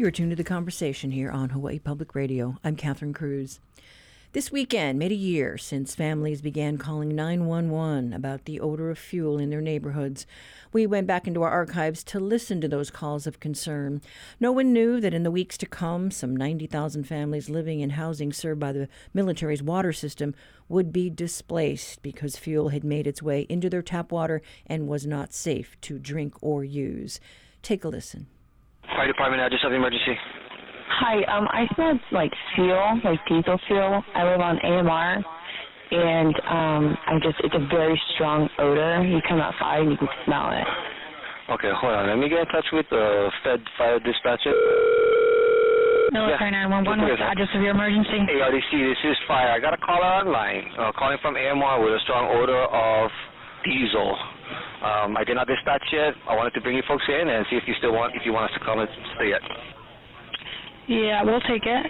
[0.00, 2.56] You're tuned to the conversation here on Hawaii Public Radio.
[2.64, 3.60] I'm Catherine Cruz.
[4.32, 9.38] This weekend made a year since families began calling 911 about the odor of fuel
[9.38, 10.24] in their neighborhoods.
[10.72, 14.00] We went back into our archives to listen to those calls of concern.
[14.40, 18.32] No one knew that in the weeks to come, some 90,000 families living in housing
[18.32, 20.34] served by the military's water system
[20.66, 25.06] would be displaced because fuel had made its way into their tap water and was
[25.06, 27.20] not safe to drink or use.
[27.60, 28.28] Take a listen.
[28.96, 30.16] Fire department address of emergency.
[31.00, 34.02] Hi, um, I smell like fuel, like diesel fuel.
[34.14, 35.24] I live on AMR,
[35.92, 39.02] and um, I just it's a very strong odor.
[39.04, 40.66] You come outside and you can smell it.
[41.54, 42.06] Okay, hold on.
[42.08, 44.54] Let me get in touch with the Fed Fire Dispatcher.
[46.12, 46.66] Military Yeah.
[46.66, 47.30] 911, what's the Yes.
[47.30, 48.18] address of your emergency?
[48.26, 49.50] Hey, RDC, this is Fire.
[49.50, 53.10] I got a caller online uh, calling from AMR with a strong odor of
[53.64, 54.16] diesel.
[54.82, 56.14] Um, I did not dispatch yet.
[56.28, 58.32] I wanted to bring you folks in and see if you still want if you
[58.32, 59.42] want us to come and stay yet.
[60.88, 61.86] Yeah, we'll take it.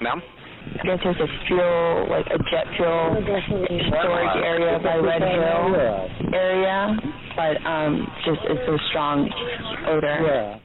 [0.00, 0.20] Ma'am?
[0.62, 3.16] I guess there's a fuel, like a jet fuel
[3.88, 6.96] storage area by Red Hill area,
[7.34, 9.28] but um, just it's a strong
[9.88, 10.18] odor.
[10.22, 10.58] Yeah.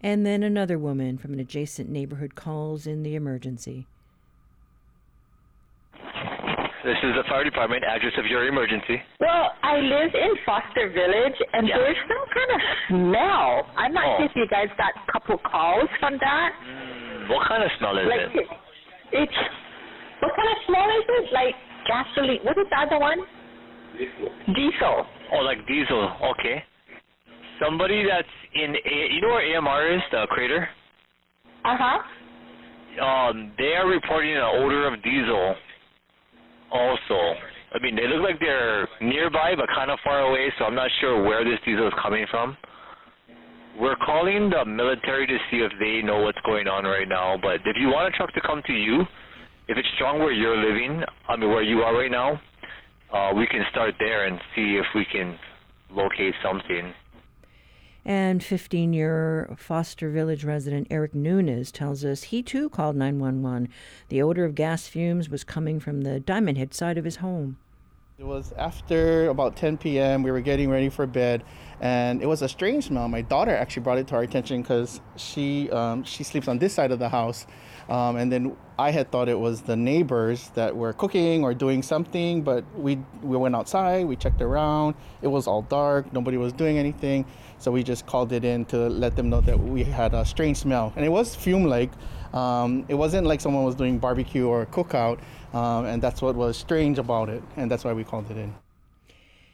[0.00, 3.86] And then another woman from an adjacent neighborhood calls in the emergency.
[6.84, 7.82] This is the fire department.
[7.84, 9.02] Address of your emergency.
[9.18, 11.76] Well, I live in Foster Village, and Yeah.
[11.78, 13.66] there's some kind of smell.
[13.76, 14.16] I'm not Oh.
[14.18, 16.52] sure if you guys got a couple calls from that.
[17.26, 18.36] What kind of smell is Like, it?
[18.36, 18.48] it,
[19.12, 19.38] it's
[20.20, 21.32] what kind of smell is it?
[21.32, 21.56] Like
[21.86, 22.40] gasoline.
[22.44, 23.26] What is the other one?
[24.54, 25.06] Diesel.
[25.32, 26.16] Oh, like diesel.
[26.22, 26.64] Okay.
[27.58, 30.68] Somebody that's in a, you know where AMR is, the crater.
[31.64, 32.02] Uh huh.
[33.04, 35.56] Um, they are reporting an odor of diesel.
[36.70, 37.34] Also,
[37.74, 40.90] I mean, they look like they're nearby but kind of far away, so I'm not
[41.00, 42.56] sure where this diesel is coming from.
[43.78, 47.38] We're calling the military to see if they know what's going on right now.
[47.40, 49.02] But if you want a truck to come to you,
[49.68, 52.40] if it's strong where you're living, I mean where you are right now,
[53.12, 55.38] uh, we can start there and see if we can
[55.90, 56.92] locate something.
[58.04, 63.68] And 15 year Foster Village resident Eric Nunes tells us he too called 911.
[64.08, 67.58] The odor of gas fumes was coming from the Diamond Head side of his home.
[68.18, 70.24] It was after about 10 p.m.
[70.24, 71.44] We were getting ready for bed,
[71.80, 73.06] and it was a strange smell.
[73.06, 76.74] My daughter actually brought it to our attention because she um, she sleeps on this
[76.74, 77.46] side of the house,
[77.88, 81.80] um, and then I had thought it was the neighbors that were cooking or doing
[81.80, 82.42] something.
[82.42, 84.96] But we we went outside, we checked around.
[85.22, 86.12] It was all dark.
[86.12, 87.24] Nobody was doing anything,
[87.58, 90.56] so we just called it in to let them know that we had a strange
[90.56, 91.90] smell, and it was fume-like.
[92.32, 95.18] Um, it wasn't like someone was doing barbecue or cookout,
[95.54, 98.54] um, and that's what was strange about it, and that's why we called it in.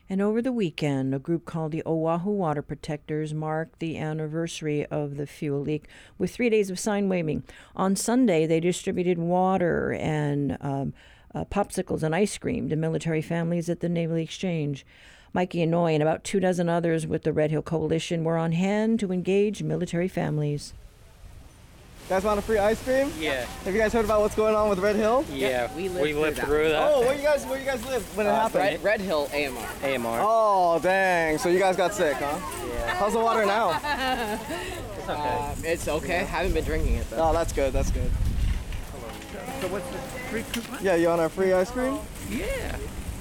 [0.08, 5.16] And over the weekend, a group called the Oahu Water Protectors marked the anniversary of
[5.16, 5.88] the fuel leak
[6.18, 7.42] with three days of sign waving.
[7.74, 10.92] On Sunday, they distributed water and um,
[11.34, 14.84] uh, popsicles and ice cream to military families at the Naval Exchange.
[15.34, 19.00] Mikey Inouye and about two dozen others with the Red Hill Coalition were on hand
[19.00, 20.72] to engage military families.
[22.08, 23.10] guys want a free ice cream?
[23.18, 25.24] Yeah, Have you guys heard about what's going on with Red Hill?
[25.32, 25.74] yeah.
[25.74, 26.46] we lived we through lived that.
[26.46, 26.88] through that.
[26.94, 28.62] Oh, where you guys where you guys live when it Uh, happened?
[28.64, 29.66] Red, Red Hill AMR.
[29.82, 30.18] AMR.
[30.22, 31.36] Oh dang!
[31.38, 32.38] So you guys got sick, huh?
[32.68, 32.94] Yeah.
[32.94, 34.38] How's the water now?
[35.04, 35.20] It's okay.
[35.20, 36.18] Uh, it's okay.
[36.24, 37.28] Haven't been drinking it though.
[37.28, 37.74] Oh, that's good.
[37.74, 38.10] That's good.
[39.60, 39.98] So what's the
[40.30, 40.78] free coupon?
[40.82, 41.98] Yeah, you want our free ice cream?
[42.30, 42.76] Yeah.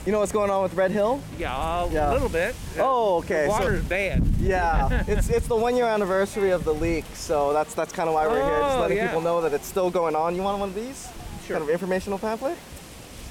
[0.06, 1.22] You know what's going on with Red Hill?
[1.40, 2.12] Yeah, a Yeah.
[2.12, 2.56] little bit.
[2.78, 3.46] Oh, okay.
[3.48, 4.22] The so- water's bad.
[4.40, 8.14] Yeah, it's it's the one year anniversary of the leak, so that's that's kind of
[8.16, 9.08] why we're here, just Oh, letting yeah.
[9.08, 10.36] people know that it's still going on.
[10.36, 11.08] You want one of these?
[11.48, 11.56] Sure.
[11.58, 12.58] Kind of informational pamphlet.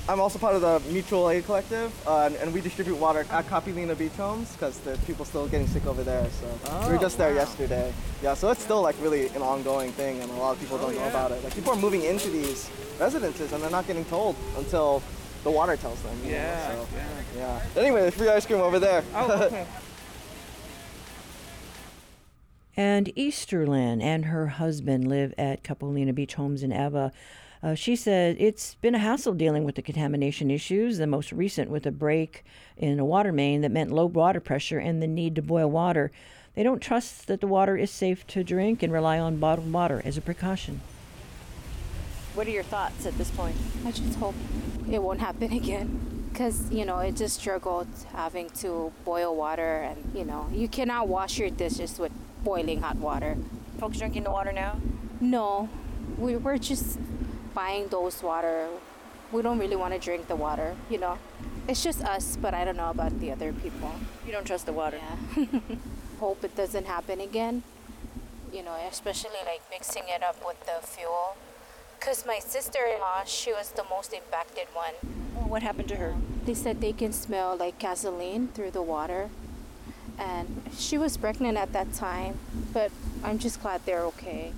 [0.08, 3.46] I'm also part of the Mutual Aid Collective, uh, and, and we distribute water at
[3.49, 6.26] Kapilina Beach Homes because the people still getting sick over there.
[6.41, 7.93] So we were just there yesterday.
[8.23, 10.96] Yeah, so it's still like really an ongoing thing, and a lot of people don't
[10.96, 11.44] know about it.
[11.44, 12.69] Like people are moving into these
[12.99, 15.02] residences and they're not getting told until
[15.44, 16.17] the water tells them.
[16.25, 17.61] you know, Yeah, so, yeah.
[17.75, 17.81] yeah.
[17.81, 19.03] Anyway, there's free ice cream over there.
[19.15, 19.67] Oh, okay.
[22.75, 27.12] And Easterlin and her husband live at Kapilina Beach Homes in Ewa.
[27.62, 31.69] Uh, she said it's been a hassle dealing with the contamination issues, the most recent
[31.71, 32.44] with a break
[32.79, 36.11] in a water main that meant low water pressure and the need to boil water.
[36.55, 40.00] They don't trust that the water is safe to drink and rely on bottled water
[40.05, 40.81] as a precaution.
[42.34, 43.56] What are your thoughts at this point?
[43.87, 44.34] I just hope
[44.90, 46.08] it won't happen again.
[46.32, 51.06] Because, you know, it just struggled having to boil water and, you know, you cannot
[51.06, 52.12] wash your dishes with
[52.43, 53.37] boiling hot water.
[53.79, 54.79] Folks drinking the water now?
[55.20, 55.69] No,
[56.19, 56.99] we, we're just
[57.55, 58.69] buying those water.
[59.31, 61.19] We don't really want to drink the water, you know.
[61.69, 63.93] It's just us, but I don't know about the other people.
[64.26, 64.99] You don't trust the water?
[65.37, 65.46] Yeah.
[66.19, 67.62] hope it doesn't happen again.
[68.52, 71.37] you know, especially like mixing it up with the fuel.
[72.02, 74.94] Because my sister in law, she was the most impacted one.
[75.37, 76.16] Well, what happened to her?
[76.44, 79.31] They said they can smell like gasoline through the water.
[80.19, 82.40] And she was pregnant at that time,
[82.72, 82.90] but
[83.22, 84.52] I'm just glad they're okay.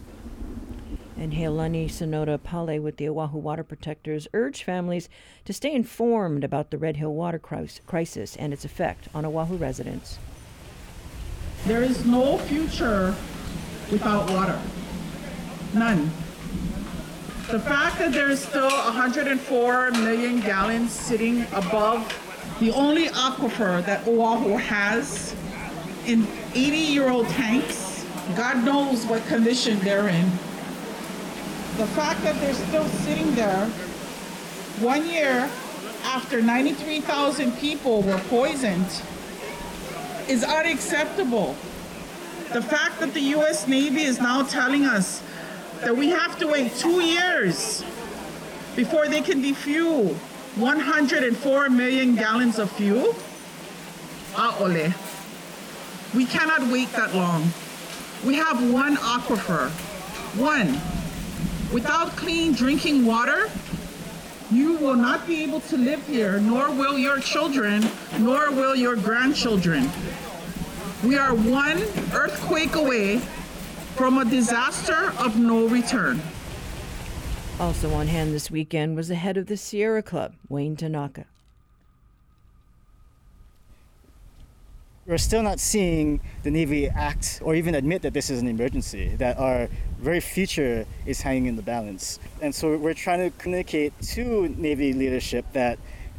[1.19, 5.11] And Healani Sonoda Pale with the Oahu Water Protectors urged families
[5.45, 10.19] to stay informed about the Red Hill water crisis and its effect on Oahu residents.
[11.67, 13.15] There is no future
[13.91, 14.59] without water.
[15.75, 16.11] None.
[17.51, 22.11] The fact that there is still 104 million gallons sitting above
[22.59, 25.37] the only aquifer that Oahu has
[26.07, 30.31] in 80 year old tanks, God knows what condition they're in.
[31.77, 33.67] The fact that they're still sitting there
[34.81, 35.49] one year
[36.05, 38.87] after 93,000 people were poisoned
[40.29, 41.55] is unacceptable.
[42.55, 45.23] The fact that the US Navy is now telling us
[45.85, 47.85] that we have to wait two years
[48.75, 50.15] before they can defuel
[50.57, 53.15] 104 million gallons of fuel?
[54.37, 54.57] Ah.
[56.15, 57.49] We cannot wait that long.
[58.25, 59.69] We have one aquifer.
[60.39, 60.81] One.
[61.73, 63.51] Without clean drinking water,
[64.51, 67.87] you will not be able to live here, nor will your children,
[68.19, 69.91] nor will your grandchildren.
[71.03, 71.83] We are one
[72.15, 73.21] earthquake away
[73.97, 76.21] from a disaster of no return.
[77.61, 81.27] Also on hand this weekend was the head of the Sierra Club, Wayne Tanaka.
[85.07, 89.15] we're still not seeing the Navy act or even admit that this is an emergency,
[89.17, 89.69] that our
[89.99, 92.19] very future is hanging in the balance.
[92.41, 95.79] And so we're trying to communicate to Navy leadership that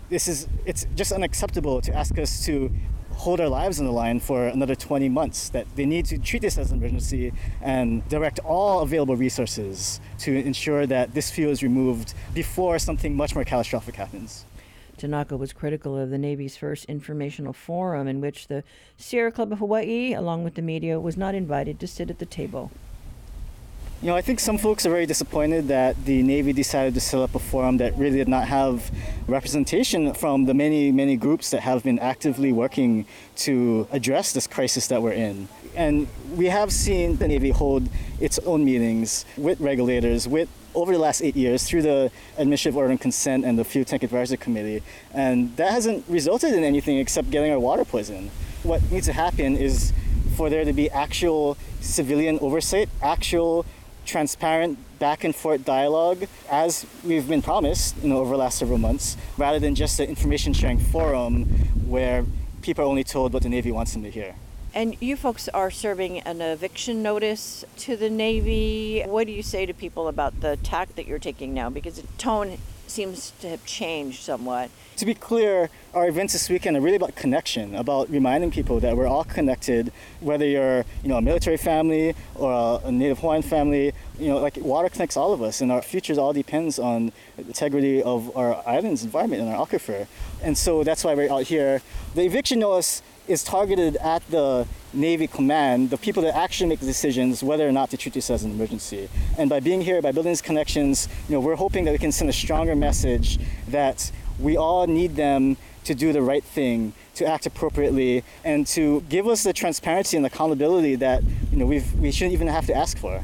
[0.10, 2.71] this is it's just unacceptable to ask us to
[3.16, 6.42] hold our lives on the line for another 20 months that they need to treat
[6.42, 11.64] this as an emergency and direct all available resources to ensure that this fuel is
[11.64, 14.46] removed before something much more catastrophic happens.
[14.98, 18.64] Tanaka was critical of the Navy's first informational forum, in which the
[18.98, 22.26] Sierra Club of Hawaii, along with the media, was not invited to sit at the
[22.26, 22.72] table.
[24.01, 27.21] You know, I think some folks are very disappointed that the Navy decided to set
[27.21, 28.92] up a forum that really did not have
[29.25, 33.06] representation from the many, many groups that have been actively working
[33.38, 35.47] to address this crisis that we're in.
[35.75, 37.88] And we have seen the Navy hold
[38.19, 42.92] its own meetings with regulators, with over the last eight years through the Administrative Order
[42.92, 44.83] and Consent and the Fuel Tank Advisory Committee.
[45.13, 48.30] And that hasn't resulted in anything except getting our water poisoned.
[48.62, 49.94] What needs to happen is
[50.36, 53.65] for there to be actual civilian oversight, actual
[54.06, 58.78] transparent back and forth dialogue as we've been promised you know, over the last several
[58.78, 61.46] months, rather than just an information sharing forum
[61.88, 62.25] where
[62.62, 64.36] people are only told what the Navy wants them to hear.
[64.74, 69.04] And you folks are serving an eviction notice to the Navy.
[69.06, 71.69] What do you say to people about the tack that you're taking now?
[71.69, 74.69] Because the tone seems to have changed somewhat.
[74.97, 78.95] To be clear, our events this weekend are really about connection, about reminding people that
[78.95, 83.94] we're all connected, whether you're, you know, a military family or a, Native Hawaiian family.
[84.18, 87.44] You know, like water connects all of us, and our futures all depends on the
[87.44, 90.07] integrity of our island's environment and our aquifer.
[90.42, 91.81] And so that's why we're out here.
[92.13, 96.85] The eviction notice is targeted at the Navy command, the people that actually make the
[96.85, 99.09] decisions whether or not to treat this as an emergency.
[99.37, 102.11] And by being here, by building these connections, you know, we're hoping that we can
[102.11, 107.25] send a stronger message that we all need them to do the right thing, to
[107.25, 112.11] act appropriately, and to give us the transparency and accountability that you know we've, we
[112.11, 113.23] shouldn't even have to ask for.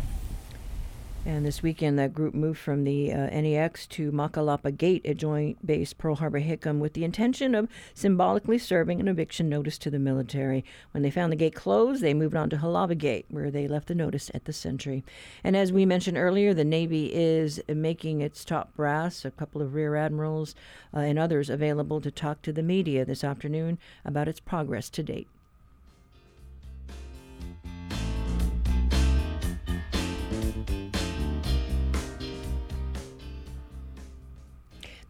[1.24, 5.64] And this weekend, that group moved from the uh, NEX to Makalapa Gate at Joint
[5.64, 10.00] Base Pearl Harbor Hickam with the intention of symbolically serving an eviction notice to the
[10.00, 10.66] military.
[10.92, 13.88] When they found the gate closed, they moved on to Halawa Gate, where they left
[13.88, 15.04] the notice at the sentry.
[15.44, 19.76] And as we mentioned earlier, the Navy is making its top brass, a couple of
[19.76, 20.56] rear admirals,
[20.92, 25.04] uh, and others available to talk to the media this afternoon about its progress to
[25.04, 25.28] date.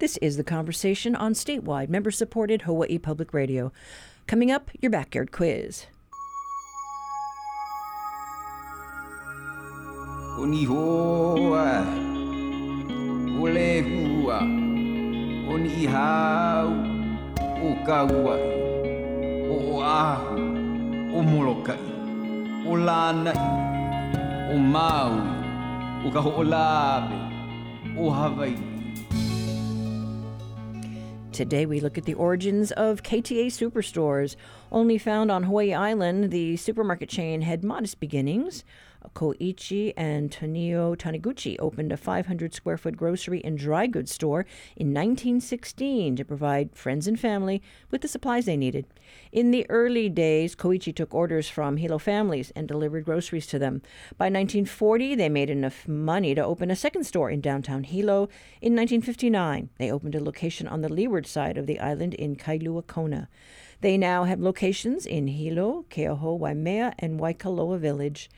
[0.01, 3.71] This is the conversation on statewide member supported Hawaii Public Radio.
[4.25, 5.85] Coming up, your backyard quiz.
[10.39, 11.85] Oni hoa,
[13.39, 14.39] ole hua,
[15.53, 16.65] oni hau,
[17.61, 18.39] o kaua,
[19.51, 20.41] o ahu,
[31.31, 34.35] Today, we look at the origins of KTA superstores.
[34.69, 38.65] Only found on Hawaii Island, the supermarket chain had modest beginnings.
[39.15, 44.87] Koichi and Tonio Taniguchi opened a 500 square foot grocery and dry goods store in
[44.87, 48.85] 1916 to provide friends and family with the supplies they needed.
[49.31, 53.81] In the early days, Koichi took orders from Hilo families and delivered groceries to them.
[54.17, 58.29] By 1940, they made enough money to open a second store in downtown Hilo.
[58.61, 62.85] In 1959, they opened a location on the leeward side of the island in Kailua
[62.85, 63.29] Kona.
[63.81, 68.29] They now have locations in Hilo, Keauhou, Waimea, and Waikoloa Village.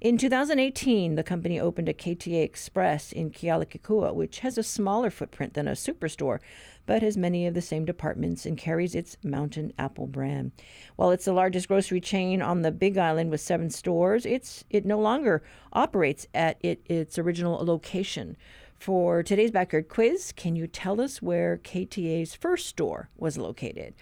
[0.00, 5.52] In 2018, the company opened a KTA Express in Kealakekua, which has a smaller footprint
[5.52, 6.38] than a superstore,
[6.86, 10.52] but has many of the same departments and carries its Mountain Apple brand.
[10.96, 14.86] While it's the largest grocery chain on the Big Island with seven stores, it's it
[14.86, 15.42] no longer
[15.74, 18.38] operates at it, its original location.
[18.78, 23.92] For today's backyard quiz, can you tell us where KTA's first store was located?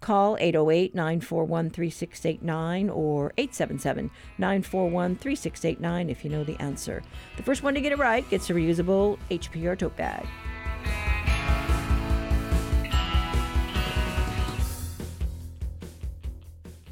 [0.00, 7.02] Call 808 941 3689 or 877 941 3689 if you know the answer.
[7.36, 10.26] The first one to get it right gets a reusable HPR tote bag.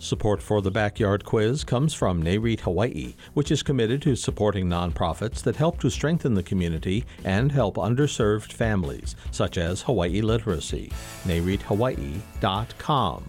[0.09, 5.43] Support for the Backyard Quiz comes from NAREIT Hawaii, which is committed to supporting nonprofits
[5.43, 10.91] that help to strengthen the community and help underserved families, such as Hawaii Literacy.
[11.25, 13.29] NAREITHawaii.com.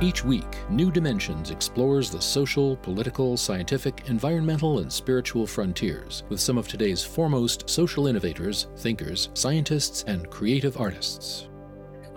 [0.00, 6.56] Each week, New Dimensions explores the social, political, scientific, environmental, and spiritual frontiers with some
[6.56, 11.50] of today's foremost social innovators, thinkers, scientists, and creative artists.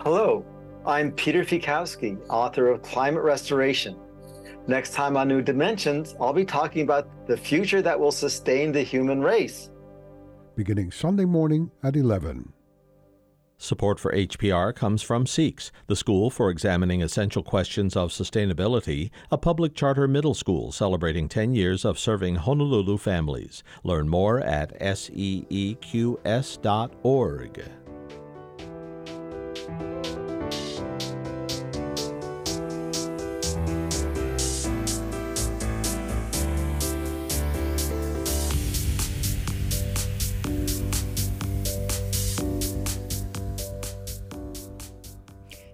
[0.06, 0.46] Hello,
[0.86, 3.96] I'm Peter Fiekowsky, author of Climate Restoration.
[4.68, 8.84] Next time on New Dimensions, I'll be talking about the future that will sustain the
[8.84, 9.68] human race.
[10.54, 12.52] Beginning Sunday morning at 11.
[13.58, 19.38] Support for HPR comes from SEEQS, the School for Examining Essential Questions of Sustainability, a
[19.38, 23.64] public charter middle school celebrating 10 years of serving Honolulu families.
[23.82, 25.90] Learn more at seeqs.org.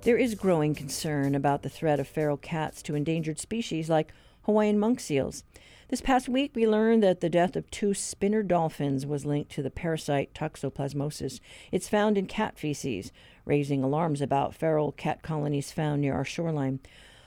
[0.05, 4.79] There is growing concern about the threat of feral cats to endangered species like Hawaiian
[4.79, 5.45] monk seals.
[5.89, 9.63] This past week, we learned that the death of two spinner dolphins was linked to
[9.63, 11.39] the parasite toxoplasmosis.
[11.71, 13.13] It's found in cat feces,
[13.45, 16.81] raising alarms about feral cat colonies found near our shoreline.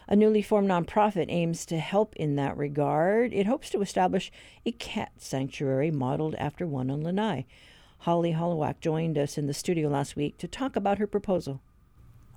[0.08, 3.34] A newly formed nonprofit aims to help in that regard.
[3.34, 4.32] It hopes to establish
[4.66, 7.46] a cat sanctuary modeled after one on Lanai.
[8.00, 11.62] Holly Hollowak joined us in the studio last week to talk about her proposal.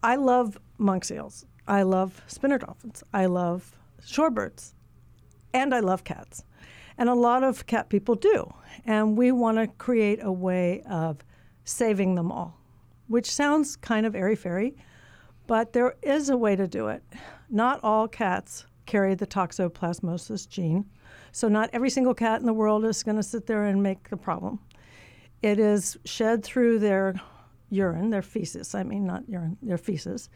[0.03, 1.45] I love monk seals.
[1.67, 3.03] I love spinner dolphins.
[3.13, 4.73] I love shorebirds.
[5.53, 6.45] And I love cats.
[6.97, 8.53] And a lot of cat people do.
[8.87, 11.19] And we want to create a way of
[11.65, 12.58] saving them all,
[13.09, 14.77] which sounds kind of airy fairy,
[15.47, 17.03] but there is a way to do it.
[17.51, 20.85] Not all cats carry the toxoplasmosis gene.
[21.33, 24.09] So, not every single cat in the world is going to sit there and make
[24.09, 24.61] the problem.
[25.43, 27.15] It is shed through their
[27.71, 28.75] urine, their feces.
[28.75, 30.29] I mean, not urine, their feces.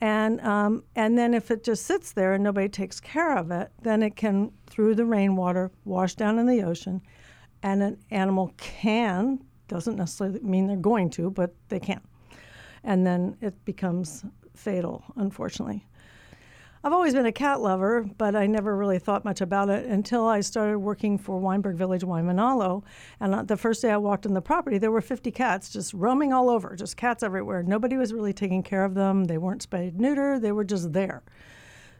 [0.00, 3.70] And um, and then if it just sits there and nobody takes care of it,
[3.82, 7.00] then it can through the rainwater wash down in the ocean,
[7.62, 12.00] and an animal can doesn't necessarily mean they're going to, but they can,
[12.82, 15.84] and then it becomes fatal, unfortunately.
[16.86, 20.26] I've always been a cat lover, but I never really thought much about it until
[20.26, 22.82] I started working for Weinberg Village Waimanalo.
[23.20, 25.94] And uh, the first day I walked in the property, there were 50 cats just
[25.94, 27.62] roaming all over, just cats everywhere.
[27.62, 29.24] Nobody was really taking care of them.
[29.24, 31.22] They weren't spayed neuter, they were just there.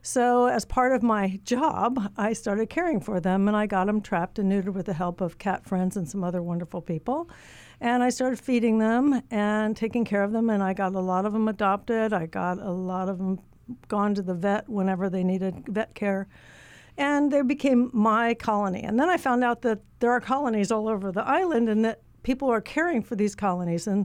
[0.06, 4.02] So, as part of my job, I started caring for them and I got them
[4.02, 7.30] trapped and neutered with the help of cat friends and some other wonderful people.
[7.80, 11.24] And I started feeding them and taking care of them, and I got a lot
[11.24, 12.12] of them adopted.
[12.12, 13.40] I got a lot of them
[13.88, 16.28] gone to the vet whenever they needed vet care.
[16.98, 18.82] And they became my colony.
[18.82, 22.02] And then I found out that there are colonies all over the island and that
[22.24, 23.86] people are caring for these colonies.
[23.86, 24.04] And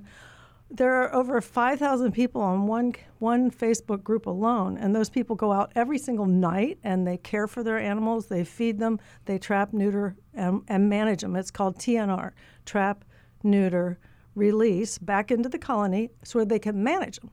[0.71, 4.77] there are over 5,000 people on one, one Facebook group alone.
[4.77, 8.43] And those people go out every single night and they care for their animals, they
[8.43, 11.35] feed them, they trap, neuter, and, and manage them.
[11.35, 12.31] It's called TNR
[12.65, 13.03] trap,
[13.43, 13.97] neuter,
[14.35, 17.31] release back into the colony so they can manage them.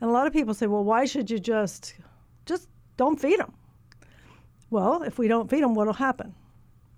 [0.00, 1.94] And a lot of people say, well, why should you just
[2.44, 3.52] just don't feed them?
[4.70, 6.34] Well, if we don't feed them, what'll happen?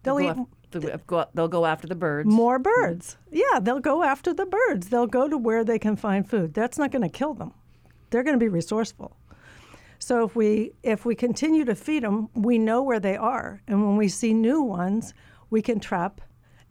[0.03, 0.37] They'll, they'll eat.
[0.37, 0.49] They'll
[0.81, 2.29] go, they'll go after the birds.
[2.29, 3.17] More birds.
[3.31, 4.89] Yeah, they'll go after the birds.
[4.89, 6.55] They'll go to where they can find food.
[6.55, 7.53] That's not going to kill them.
[8.11, 9.17] They're going to be resourceful.
[9.99, 13.83] So if we if we continue to feed them, we know where they are, and
[13.85, 15.15] when we see new ones,
[15.49, 16.21] we can trap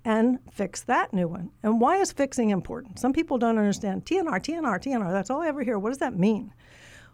[0.05, 1.49] and fix that new one.
[1.63, 2.99] And why is fixing important?
[2.99, 5.11] Some people don't understand TNR, TNR, TNR.
[5.11, 5.79] That's all I ever hear.
[5.79, 6.53] What does that mean?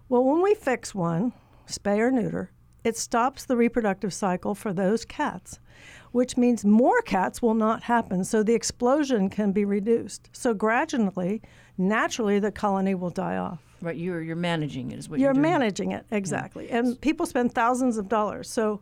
[0.10, 1.34] Well, when we fix one,
[1.68, 2.52] spay or neuter,
[2.84, 5.60] it stops the reproductive cycle for those cats,
[6.12, 8.24] which means more cats will not happen.
[8.24, 10.30] So the explosion can be reduced.
[10.34, 11.42] So gradually,
[11.78, 13.60] naturally, the colony will die off.
[13.82, 17.54] Right, you're you're managing it is what you're, you're managing it exactly, and people spend
[17.54, 18.50] thousands of dollars.
[18.50, 18.82] So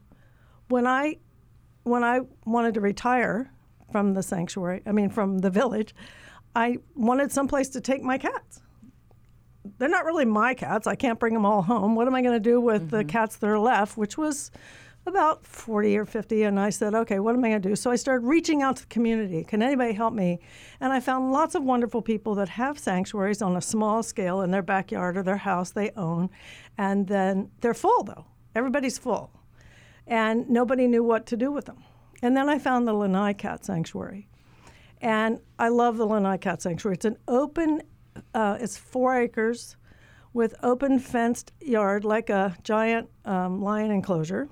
[0.69, 1.17] when I
[1.83, 3.51] when I wanted to retire
[3.91, 5.93] from the sanctuary, I mean from the village,
[6.55, 8.61] I wanted someplace to take my cats.
[9.77, 10.87] They're not really my cats.
[10.87, 11.93] I can't bring them all home.
[11.93, 13.09] What am I going to do with the mm-hmm.
[13.09, 13.97] cats that are left?
[13.97, 14.49] Which was
[15.07, 17.91] about 40 or 50 and I said, "Okay, what am I going to do?" So
[17.91, 19.43] I started reaching out to the community.
[19.43, 20.39] Can anybody help me?
[20.79, 24.51] And I found lots of wonderful people that have sanctuaries on a small scale in
[24.51, 26.29] their backyard or their house they own.
[26.77, 28.25] And then they're full though.
[28.55, 29.31] Everybody's full.
[30.05, 31.83] And nobody knew what to do with them.
[32.21, 34.27] And then I found the Lanai Cat Sanctuary.
[35.01, 36.95] And I love the Lanai Cat Sanctuary.
[36.95, 37.81] It's an open
[38.33, 39.77] uh, it's 4 acres
[40.33, 44.49] with open fenced yard like a giant um, lion enclosure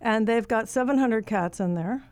[0.00, 2.04] and they've got 700 cats in there.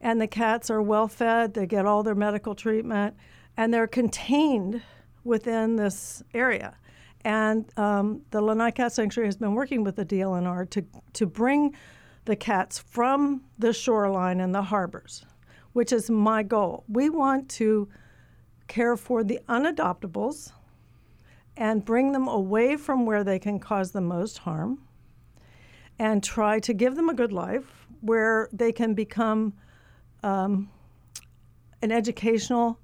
[0.00, 3.16] And the cats are well fed, they get all their medical treatment,
[3.56, 4.82] and they're contained
[5.24, 6.76] within this area.
[7.24, 11.74] And um, the Lanai Cat Sanctuary has been working with the DLNR to, to bring
[12.26, 15.24] the cats from the shoreline and the harbors,
[15.72, 16.84] which is my goal.
[16.88, 17.88] We want to
[18.68, 20.52] care for the unadoptables
[21.56, 24.78] and bring them away from where they can cause the most harm
[25.98, 29.52] and try to give them a good life where they can become
[30.22, 30.70] um,
[31.82, 32.78] an educational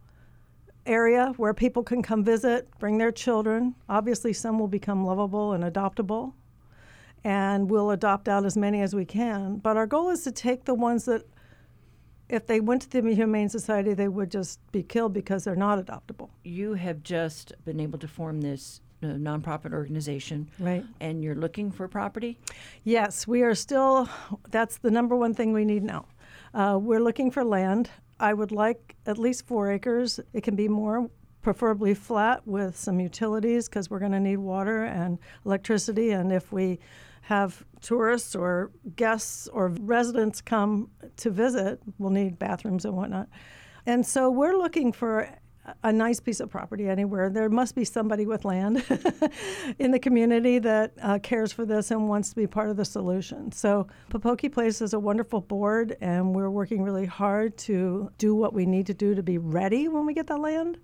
[0.87, 3.74] area where people can come visit, bring their children.
[3.88, 6.35] Obviously, some will become lovable and adoptable,
[7.22, 9.57] and we'll adopt out as many as we can.
[9.57, 11.24] But our goal is to take the ones that,
[12.29, 15.85] if they went to the Humane Society, they would just be killed because they're not
[15.85, 16.31] adoptable.
[16.42, 20.85] You have just been able to form this nonprofit organization, right?
[21.01, 22.38] And you're looking for property.
[22.85, 24.09] Yes, we are still.
[24.51, 26.07] That's the number one thing we need now.
[26.53, 27.90] Uh, we're looking for land.
[28.21, 30.21] I would like at least four acres.
[30.33, 31.11] It can be more,
[31.43, 36.11] preferably flat with some utilities because we're going to need water and electricity.
[36.11, 36.81] And if we
[37.23, 43.29] have tourists or guests or residents come to visit, we'll need bathrooms and whatnot.
[43.87, 45.29] And so we're looking for
[45.83, 47.31] a nice piece of property anywhere.
[47.31, 48.85] There must be somebody with land
[49.79, 52.85] in the community that uh, cares for this and wants to be part of the
[52.85, 53.50] solution.
[53.53, 58.53] So, Popoki Place is a wonderful board, and we're working really hard to do what
[58.53, 60.79] we need to do to be ready when we get the land.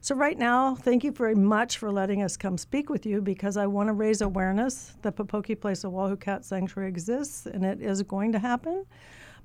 [0.00, 3.56] So, right now, thank you very much for letting us come speak with you because
[3.56, 8.02] I want to raise awareness that Popoki Place Oahu Cat Sanctuary exists and it is
[8.02, 8.84] going to happen,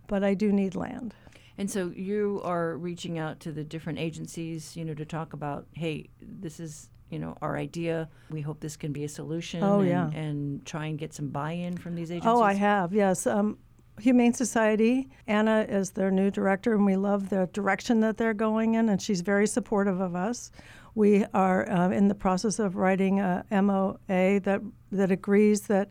[0.08, 1.16] but I do need land.
[1.58, 5.68] And so you are reaching out to the different agencies, you know, to talk about,
[5.74, 8.10] hey, this is, you know, our idea.
[8.30, 9.64] We hope this can be a solution.
[9.64, 10.10] Oh, and, yeah.
[10.12, 12.32] And try and get some buy-in from these agencies.
[12.32, 13.28] Oh, I have, yes.
[13.28, 13.58] Um,
[14.00, 18.74] Humane Society, Anna is their new director, and we love the direction that they're going
[18.74, 20.52] in, and she's very supportive of us.
[20.96, 24.62] We are uh, in the process of writing a MOA that
[24.92, 25.90] that agrees that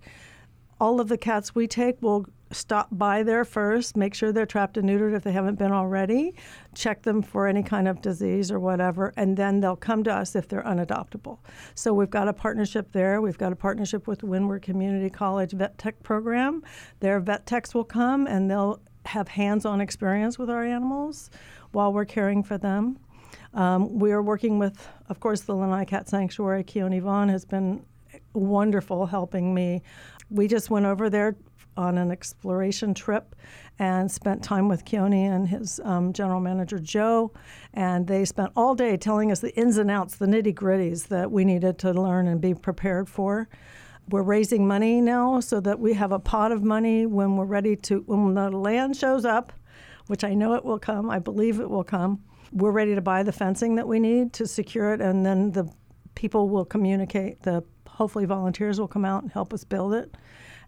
[0.80, 4.76] all of the cats we take will stop by there first, make sure they're trapped
[4.76, 6.34] and neutered if they haven't been already,
[6.74, 10.36] check them for any kind of disease or whatever, and then they'll come to us
[10.36, 11.38] if they're unadoptable.
[11.74, 13.20] So we've got a partnership there.
[13.20, 16.62] We've got a partnership with Windward Community College Vet Tech program.
[17.00, 21.30] Their vet techs will come and they'll have hands-on experience with our animals
[21.72, 22.98] while we're caring for them.
[23.54, 26.64] Um, we are working with, of course, the Lanai Cat Sanctuary.
[26.64, 27.84] Keone Vaughn has been
[28.32, 29.82] wonderful helping me.
[30.30, 31.36] We just went over there
[31.76, 33.34] on an exploration trip
[33.78, 37.32] and spent time with Keone and his um, general manager Joe,
[37.74, 41.30] and they spent all day telling us the ins and outs, the nitty gritties that
[41.30, 43.48] we needed to learn and be prepared for.
[44.08, 47.76] We're raising money now so that we have a pot of money when we're ready
[47.76, 49.52] to, when the land shows up,
[50.06, 52.22] which I know it will come, I believe it will come.
[52.52, 55.72] We're ready to buy the fencing that we need to secure it, and then the
[56.14, 57.42] people will communicate.
[57.42, 60.14] The hopefully volunteers will come out and help us build it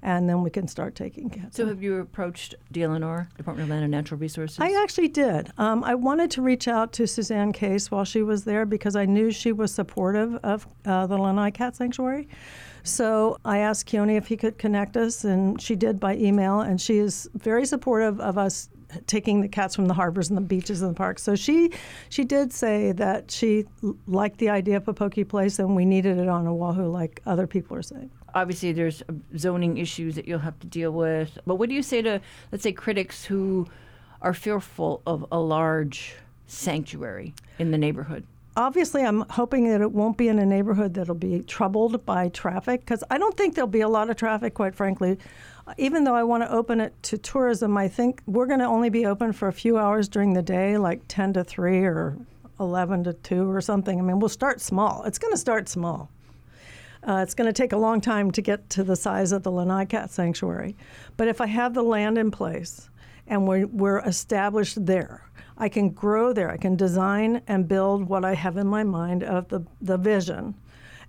[0.05, 1.57] and then we can start taking cats.
[1.57, 4.61] So, have you approached DLNR, Department of Land and Natural Resources?
[4.61, 5.51] I actually did.
[5.57, 9.07] Um, I wanted to reach out to Suzanne Case while she was there because I
[9.07, 12.29] knew she was supportive of uh, the Lanai Cat Sanctuary.
[12.83, 16.61] So I asked Keone if he could connect us, and she did by email.
[16.61, 18.69] And she is very supportive of us
[19.07, 21.23] taking the cats from the harbors and the beaches and the parks.
[21.23, 21.73] So she
[22.11, 23.65] she did say that she
[24.07, 27.75] liked the idea of Popoki Place, and we needed it on Oahu, like other people
[27.75, 28.11] are saying.
[28.35, 29.03] Obviously there's
[29.37, 31.39] zoning issues that you'll have to deal with.
[31.47, 32.21] But what do you say to,
[32.53, 33.67] let's say, critics who
[34.21, 36.15] are fearful of a large
[36.47, 38.27] sanctuary in the neighborhood?
[38.57, 42.81] Obviously, I'm hoping that it won't be in a neighborhood that'll be troubled by traffic
[42.81, 45.19] because I don't think there'll be a lot of traffic, quite frankly.
[45.77, 48.91] Even though I want to open it to tourism, I think we're going to only
[48.91, 52.17] be open for a few hours during the day, like 10 to 3 or
[52.61, 53.99] 11 to 2 or something.
[53.99, 55.03] I mean, we'll start small.
[55.03, 56.09] It's going to start small.
[57.07, 59.53] Uh, it's going to take a long time to get to the size of the
[59.53, 60.75] Lanai Cat Sanctuary.
[61.17, 62.89] But if I have the land in place
[63.27, 66.51] and we're, we're established there, I can grow there.
[66.51, 70.55] I can design and build what I have in my mind of the, the vision.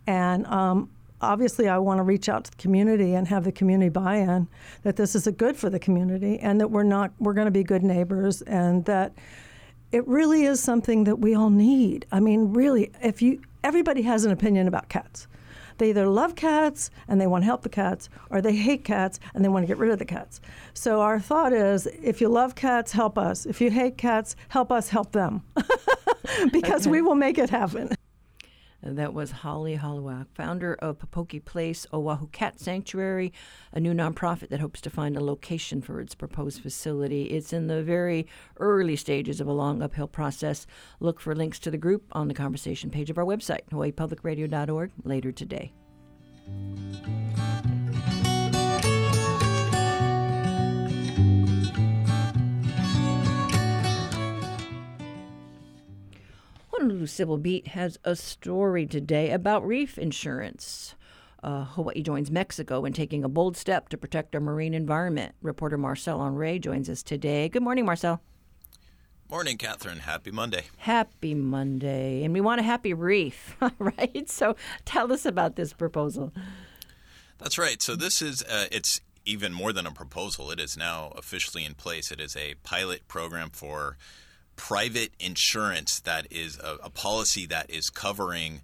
[0.06, 0.90] And um,
[1.22, 4.48] obviously, I want to reach out to the community and have the community buy in
[4.84, 7.52] that this is a good for the community and that we're not, we're going to
[7.52, 9.14] be good neighbors and that
[9.92, 12.06] it really is something that we all need.
[12.12, 15.28] I mean, really, if you, everybody has an opinion about cats.
[15.78, 19.20] They either love cats and they want to help the cats, or they hate cats
[19.34, 20.42] and they want to get rid of the cats.
[20.74, 23.46] So our thought is if you love cats, help us.
[23.46, 25.44] If you hate cats, help us help them
[26.52, 26.92] because okay.
[26.92, 27.96] we will make it happen.
[28.88, 33.34] That was Holly Holowak, founder of Popoki Place Oahu Cat Sanctuary,
[33.74, 37.24] a new nonprofit that hopes to find a location for its proposed facility.
[37.24, 40.68] It's in the very early stages of a long uphill process.
[41.00, 45.32] Look for links to the group on the conversation page of our website, hawaiipublicradio.org, later
[45.32, 45.74] today.
[56.86, 60.94] Honolulu Civil Beat has a story today about reef insurance.
[61.42, 65.34] Uh, Hawaii joins Mexico in taking a bold step to protect our marine environment.
[65.42, 67.50] Reporter Marcel Honore joins us today.
[67.50, 68.22] Good morning, Marcel.
[69.32, 69.98] Morning, Catherine.
[69.98, 70.66] Happy Monday.
[70.78, 72.24] Happy Monday.
[72.24, 74.30] And we want a happy reef, right?
[74.30, 76.34] So tell us about this proposal.
[77.40, 77.82] That's right.
[77.82, 80.52] So this is, uh, it's even more than a proposal.
[80.52, 82.12] It is now officially in place.
[82.12, 83.98] It is a pilot program for
[84.56, 88.62] private insurance that is a, a policy that is covering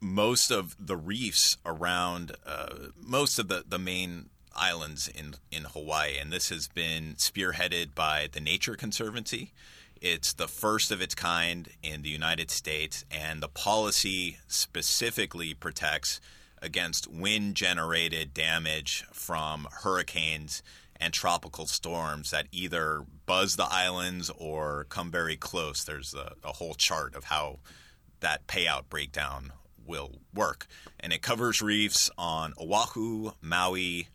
[0.00, 6.18] most of the reefs around uh, most of the, the main islands in, in Hawaii.
[6.18, 9.52] And this has been spearheaded by the Nature Conservancy.
[10.00, 16.20] It's the first of its kind in the United States, and the policy specifically protects
[16.62, 20.62] against wind generated damage from hurricanes
[21.00, 25.84] and tropical storms that either buzz the islands or come very close.
[25.84, 27.60] There's a, a whole chart of how
[28.20, 29.52] that payout breakdown
[29.86, 30.66] will work.
[31.00, 34.08] And it covers reefs on Oahu, Maui,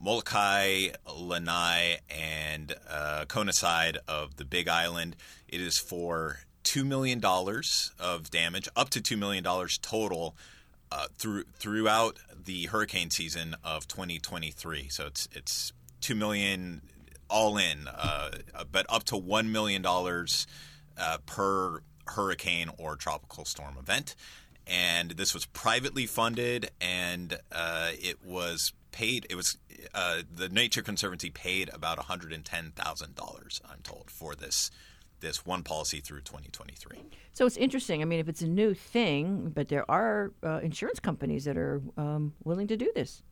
[0.00, 5.16] Molokai, Lanai, and uh, Kona side of the Big Island.
[5.48, 7.22] It is for $2 million
[7.98, 9.44] of damage, up to $2 million
[9.82, 10.36] total.
[10.90, 16.82] Uh, through throughout the hurricane season of 2023, so it's it's two million
[17.28, 18.30] all in, uh,
[18.70, 20.46] but up to one million dollars
[20.96, 24.16] uh, per hurricane or tropical storm event.
[24.66, 29.26] And this was privately funded, and uh, it was paid.
[29.30, 29.56] It was
[29.94, 33.62] uh, the Nature Conservancy paid about one hundred and ten thousand dollars.
[33.70, 34.70] I'm told for this
[35.20, 36.98] this one policy through 2023.
[37.32, 38.02] So it's interesting.
[38.02, 41.82] I mean, if it's a new thing, but there are uh, insurance companies that are
[41.96, 43.22] um, willing to do this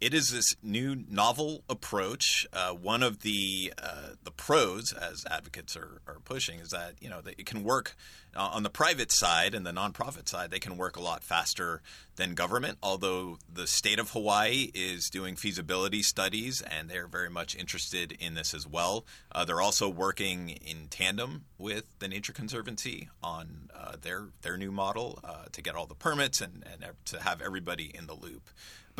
[0.00, 2.46] it is this new novel approach.
[2.52, 7.10] Uh, one of the uh, the pros, as advocates are, are pushing, is that you
[7.10, 7.94] know that it can work
[8.34, 10.50] uh, on the private side and the nonprofit side.
[10.50, 11.82] They can work a lot faster
[12.16, 12.78] than government.
[12.82, 18.34] Although the state of Hawaii is doing feasibility studies, and they're very much interested in
[18.34, 19.04] this as well.
[19.30, 24.72] Uh, they're also working in tandem with the Nature Conservancy on uh, their their new
[24.72, 28.48] model uh, to get all the permits and, and to have everybody in the loop.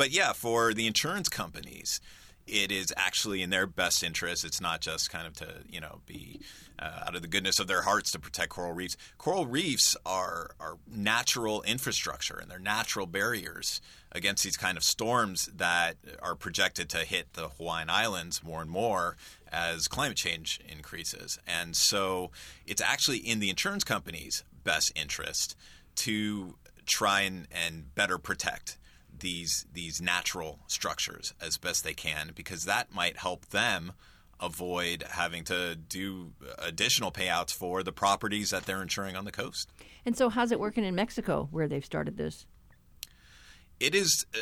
[0.01, 2.01] But yeah, for the insurance companies,
[2.47, 4.43] it is actually in their best interest.
[4.43, 6.41] It's not just kind of to you know be
[6.79, 8.97] uh, out of the goodness of their hearts to protect coral reefs.
[9.19, 13.79] Coral reefs are are natural infrastructure and they're natural barriers
[14.11, 18.71] against these kind of storms that are projected to hit the Hawaiian Islands more and
[18.71, 19.17] more
[19.51, 21.37] as climate change increases.
[21.45, 22.31] And so
[22.65, 25.55] it's actually in the insurance company's best interest
[25.97, 26.55] to
[26.87, 28.79] try and, and better protect
[29.21, 33.93] these these natural structures as best they can because that might help them
[34.41, 39.69] avoid having to do additional payouts for the properties that they're insuring on the coast.
[40.05, 42.45] And so, how's it working in Mexico, where they've started this?
[43.79, 44.37] It is uh,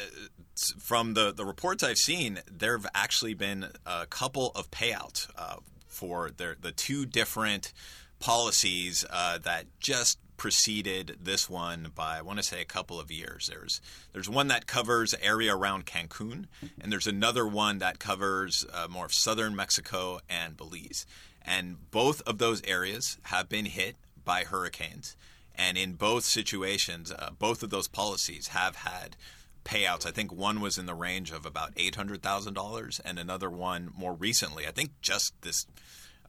[0.80, 2.40] from the the reports I've seen.
[2.52, 7.74] There have actually been a couple of payouts uh, for their the two different
[8.20, 13.12] policies uh, that just preceded this one by I want to say a couple of
[13.12, 13.48] years.
[13.48, 13.82] There's
[14.14, 16.46] there's one that covers area around Cancun,
[16.82, 21.06] and there's another one that covers uh, more of southern Mexico and Belize.
[21.44, 25.16] And both of those areas have been hit by hurricanes.
[25.54, 29.18] And in both situations, uh, both of those policies have had
[29.66, 30.06] payouts.
[30.06, 34.68] I think one was in the range of about $800,000, and another one more recently,
[34.68, 35.66] I think just this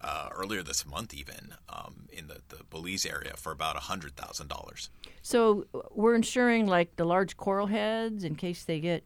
[0.01, 4.89] uh, earlier this month, even um, in the, the Belize area, for about $100,000.
[5.23, 9.05] So we're insuring like the large coral heads in case they get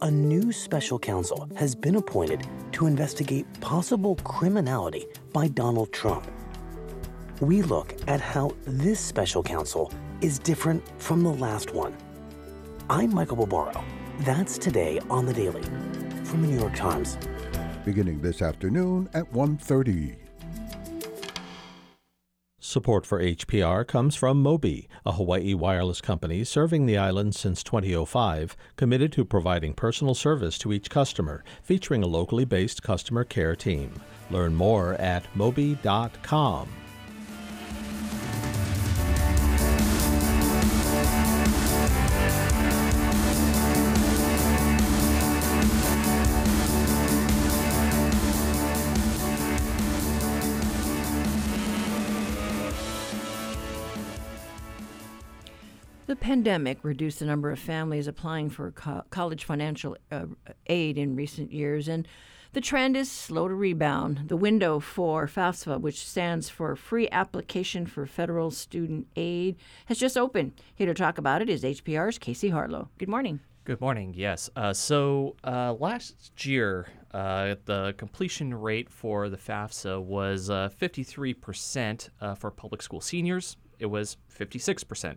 [0.00, 6.30] a new special counsel has been appointed to investigate possible criminality by Donald Trump.
[7.40, 11.96] We look at how this special counsel is different from the last one.
[12.88, 13.82] I'm Michael Barbaro.
[14.20, 15.62] That's today on The Daily
[16.22, 17.18] from the New York Times.
[17.84, 20.19] Beginning this afternoon at 1.30.
[22.62, 28.54] Support for HPR comes from Mobi, a Hawaii wireless company serving the island since 2005,
[28.76, 33.94] committed to providing personal service to each customer, featuring a locally based customer care team.
[34.30, 36.68] Learn more at mobi.com.
[56.20, 60.26] pandemic reduced the number of families applying for co- college financial uh,
[60.66, 62.06] aid in recent years, and
[62.52, 64.28] the trend is slow to rebound.
[64.28, 69.56] The window for FAFSA, which stands for Free Application for Federal Student Aid,
[69.86, 70.52] has just opened.
[70.74, 72.88] Here to talk about it is HPR's Casey Harlow.
[72.98, 73.40] Good morning.
[73.64, 74.14] Good morning.
[74.16, 74.50] Yes.
[74.56, 82.24] Uh, so uh, last year, uh, the completion rate for the FAFSA was 53% uh,
[82.24, 83.56] uh, for public school seniors.
[83.78, 85.16] It was 56%.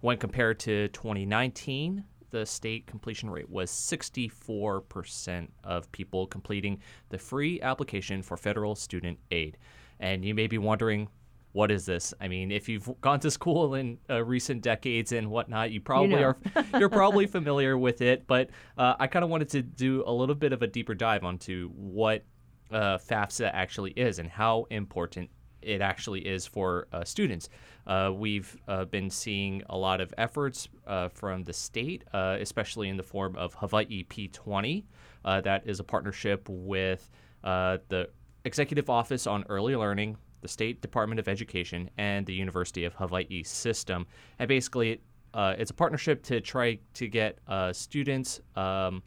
[0.00, 7.60] When compared to 2019, the state completion rate was 64% of people completing the free
[7.62, 9.56] application for federal student aid.
[10.00, 11.08] And you may be wondering,
[11.52, 12.12] what is this?
[12.20, 16.10] I mean, if you've gone to school in uh, recent decades and whatnot, you probably
[16.10, 16.34] you know.
[16.54, 18.26] are you're probably familiar with it.
[18.26, 21.24] But uh, I kind of wanted to do a little bit of a deeper dive
[21.24, 22.24] onto what
[22.70, 25.30] uh, FAFSA actually is and how important
[25.62, 27.48] it actually is for uh, students.
[27.86, 32.88] Uh, we've uh, been seeing a lot of efforts uh, from the state, uh, especially
[32.88, 34.84] in the form of Hawaii P20.
[35.24, 37.10] Uh, that is a partnership with
[37.42, 38.08] the
[38.44, 43.42] Executive Office on Early Learning, the State Department of Education, and the University of Hawaii
[43.42, 44.06] system.
[44.38, 45.00] And basically,
[45.34, 47.38] it's a partnership to try to get
[47.72, 48.40] students.
[48.54, 49.02] Um,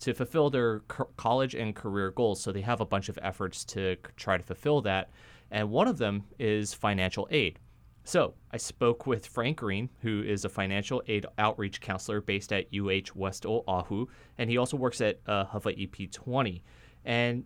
[0.00, 2.40] to fulfill their co- college and career goals.
[2.40, 5.10] So they have a bunch of efforts to c- try to fulfill that
[5.50, 7.58] and one of them is financial aid.
[8.04, 12.66] So I spoke with Frank Green, who is a financial aid outreach counselor based at
[12.74, 14.06] UH West Oahu,
[14.38, 16.62] and he also works at uh, Hawaii P20.
[17.04, 17.44] And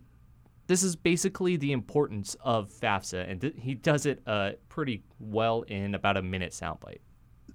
[0.68, 5.62] this is basically the importance of FAFSA, and th- he does it uh, pretty well
[5.62, 7.00] in about a minute soundbite.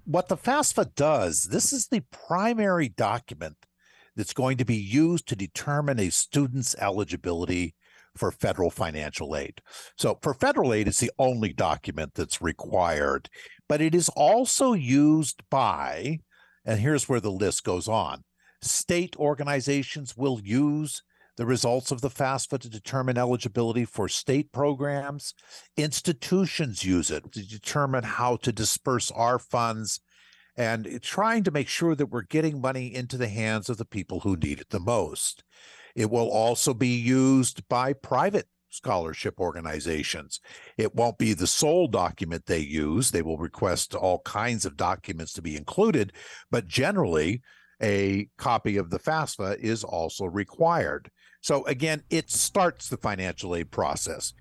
[0.04, 3.56] What the FAFSA does, this is the primary document
[4.16, 7.74] that's going to be used to determine a student's eligibility
[8.18, 9.60] for federal financial aid.
[9.96, 13.28] So, for federal aid, it's the only document that's required,
[13.68, 16.18] but it is also used by,
[16.64, 18.24] and here's where the list goes on
[18.60, 21.02] state organizations will use
[21.36, 25.34] the results of the FAFSA to determine eligibility for state programs.
[25.76, 30.00] Institutions use it to determine how to disperse our funds
[30.56, 34.20] and trying to make sure that we're getting money into the hands of the people
[34.20, 35.44] who need it the most.
[35.98, 40.38] It will also be used by private scholarship organizations.
[40.76, 43.10] It won't be the sole document they use.
[43.10, 46.12] They will request all kinds of documents to be included,
[46.52, 47.42] but generally,
[47.82, 51.10] a copy of the FAFSA is also required.
[51.40, 54.34] So again, it starts the financial aid process.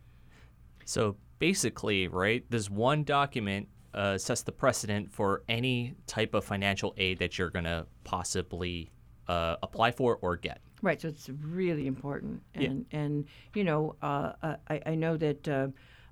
[0.86, 6.94] So basically, right, this one document uh, sets the precedent for any type of financial
[6.98, 8.92] aid that you're going to possibly
[9.28, 10.62] uh, apply for or get.
[10.82, 12.70] Right, so it's really important, Yeah.
[12.70, 15.68] and and you know, uh, uh, I I know that uh,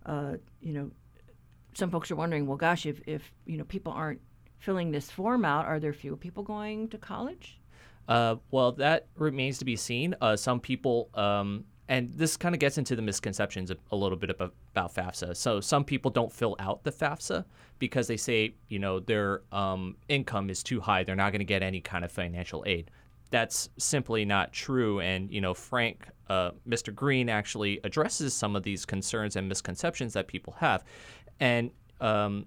[0.05, 0.91] uh, you know,
[1.73, 4.21] some folks are wondering, well, gosh, if if you know people aren't
[4.57, 7.59] filling this form out, are there fewer people going to college?
[8.07, 10.15] Uh, well, that remains to be seen.
[10.21, 14.17] Uh, some people, um, and this kind of gets into the misconceptions a, a little
[14.17, 15.35] bit about, about FAFSA.
[15.35, 17.45] So some people don't fill out the FAFSA
[17.79, 21.03] because they say, you know, their um, income is too high.
[21.03, 22.91] They're not going to get any kind of financial aid.
[23.35, 25.01] That's simply not true.
[25.01, 26.95] And, you know, Frank, uh, Mr.
[26.95, 30.85] Green actually addresses some of these concerns and misconceptions that people have.
[31.41, 32.45] And, um,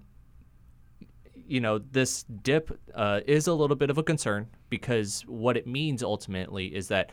[1.35, 5.67] you know, this dip uh, is a little bit of a concern because what it
[5.67, 7.11] means ultimately is that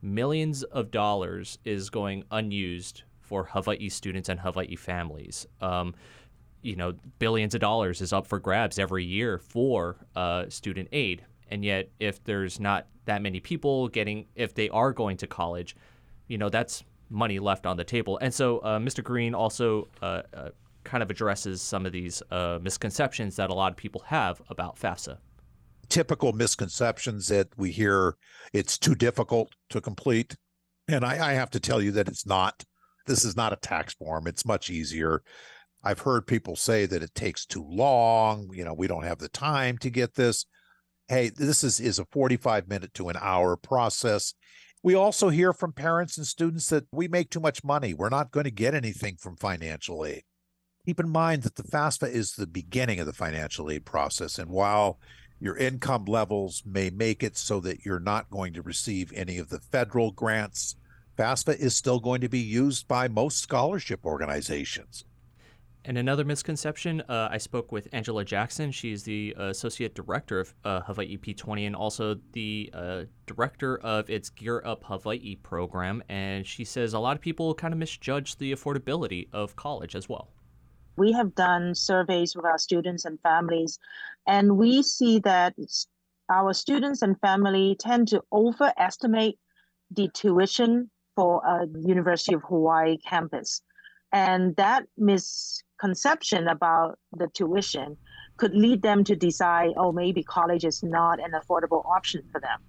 [0.00, 5.46] millions of dollars is going unused for Hawaii students and Hawaii families.
[5.60, 5.94] Um,
[6.62, 11.26] you know, billions of dollars is up for grabs every year for uh, student aid.
[11.50, 15.74] And yet, if there's not that many people getting, if they are going to college,
[16.28, 18.18] you know, that's money left on the table.
[18.18, 19.02] And so, uh, Mr.
[19.02, 20.50] Green also uh, uh,
[20.84, 24.76] kind of addresses some of these uh, misconceptions that a lot of people have about
[24.78, 25.16] FAFSA.
[25.88, 28.14] Typical misconceptions that we hear
[28.52, 30.36] it's too difficult to complete.
[30.86, 32.62] And I, I have to tell you that it's not.
[33.06, 35.22] This is not a tax form, it's much easier.
[35.82, 38.50] I've heard people say that it takes too long.
[38.52, 40.44] You know, we don't have the time to get this.
[41.08, 44.34] Hey, this is, is a 45 minute to an hour process.
[44.82, 47.94] We also hear from parents and students that we make too much money.
[47.94, 50.24] We're not going to get anything from financial aid.
[50.84, 54.38] Keep in mind that the FAFSA is the beginning of the financial aid process.
[54.38, 55.00] And while
[55.40, 59.48] your income levels may make it so that you're not going to receive any of
[59.48, 60.76] the federal grants,
[61.18, 65.04] FAFSA is still going to be used by most scholarship organizations.
[65.84, 68.70] And another misconception, uh, I spoke with Angela Jackson.
[68.72, 74.10] She's the uh, associate director of uh, Hawaii P20 and also the uh, director of
[74.10, 76.02] its Gear Up Hawaii program.
[76.08, 80.08] And she says a lot of people kind of misjudge the affordability of college as
[80.08, 80.28] well.
[80.96, 83.78] We have done surveys with our students and families,
[84.26, 85.54] and we see that
[86.28, 89.38] our students and family tend to overestimate
[89.92, 93.62] the tuition for a University of Hawaii campus.
[94.12, 94.86] And that
[95.78, 97.96] misconception about the tuition
[98.36, 102.60] could lead them to decide, oh, maybe college is not an affordable option for them.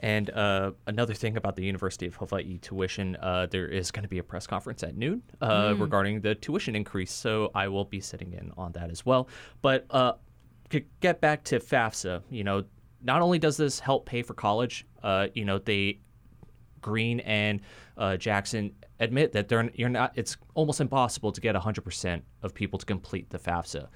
[0.00, 4.08] And uh, another thing about the University of Hawaii tuition, uh, there is going to
[4.08, 5.80] be a press conference at noon uh, Mm.
[5.80, 7.12] regarding the tuition increase.
[7.12, 9.28] So I will be sitting in on that as well.
[9.62, 10.14] But uh,
[10.68, 12.64] to get back to FAFSA, you know,
[13.02, 16.00] not only does this help pay for college, uh, you know, they
[16.82, 17.60] Green and
[17.96, 20.12] uh, Jackson admit that they're you're not.
[20.14, 23.88] It's almost impossible to get 100% of people to complete the FAFSA,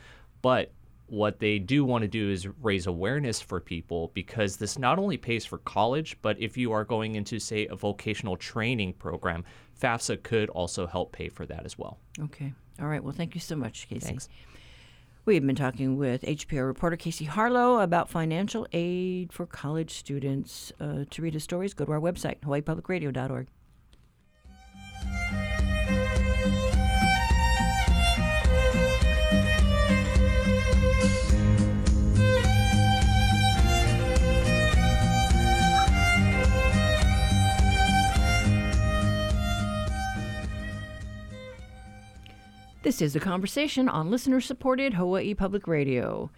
[0.43, 0.73] but
[1.11, 5.17] what they do want to do is raise awareness for people because this not only
[5.17, 9.45] pays for college, but if you are going into, say, a vocational training program,
[9.81, 11.99] FAFSA could also help pay for that as well.
[12.21, 12.53] Okay.
[12.81, 13.03] All right.
[13.03, 14.07] Well, thank you so much, Casey.
[14.07, 14.29] Thanks.
[15.25, 20.73] We have been talking with HPR reporter Casey Harlow about financial aid for college students.
[20.81, 23.49] Uh, to read his stories, go to our website, hawaiipublicradio.org.
[42.91, 46.33] This is the conversation on listener supported Hawaii Public Radio.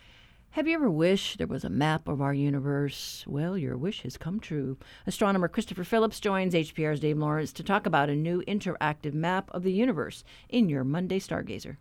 [0.51, 3.25] Have you ever wished there was a map of our universe?
[3.27, 4.77] Well, your wish has come true.
[5.07, 9.63] Astronomer Christopher Phillips joins HPR's Dave Lawrence to talk about a new interactive map of
[9.63, 11.79] the universe in your Monday Stargazer.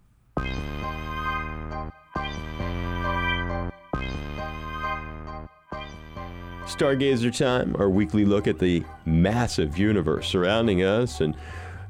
[6.64, 11.36] Stargazer Time, our weekly look at the massive universe surrounding us and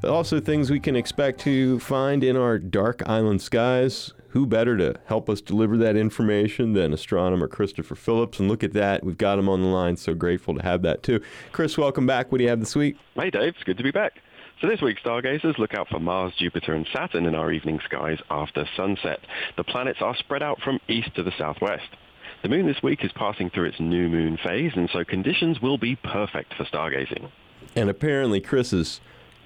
[0.09, 4.13] also things we can expect to find in our dark island skies.
[4.29, 8.39] Who better to help us deliver that information than astronomer Christopher Phillips?
[8.39, 9.97] And look at that, we've got him on the line.
[9.97, 11.21] So grateful to have that too.
[11.51, 12.31] Chris, welcome back.
[12.31, 12.95] What do you have this week?
[13.15, 13.55] Hey, Dave.
[13.55, 14.13] It's good to be back.
[14.61, 18.19] So this week, stargazers look out for Mars, Jupiter, and Saturn in our evening skies
[18.29, 19.19] after sunset.
[19.57, 21.89] The planets are spread out from east to the southwest.
[22.43, 25.77] The moon this week is passing through its new moon phase, and so conditions will
[25.77, 27.29] be perfect for stargazing.
[27.75, 29.01] And apparently, Chris is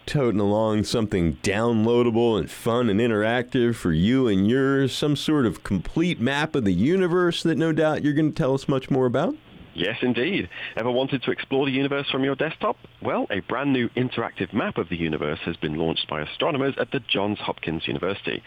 [0.05, 5.63] toting along something downloadable and fun and interactive for you and yours, some sort of
[5.63, 9.05] complete map of the universe that no doubt you're going to tell us much more
[9.05, 9.35] about?
[9.75, 10.47] Yes, indeed.
[10.77, 12.77] Ever wanted to explore the universe from your desktop?
[13.01, 16.91] Well, a brand new interactive map of the universe has been launched by astronomers at
[16.91, 18.41] the Johns Hopkins University.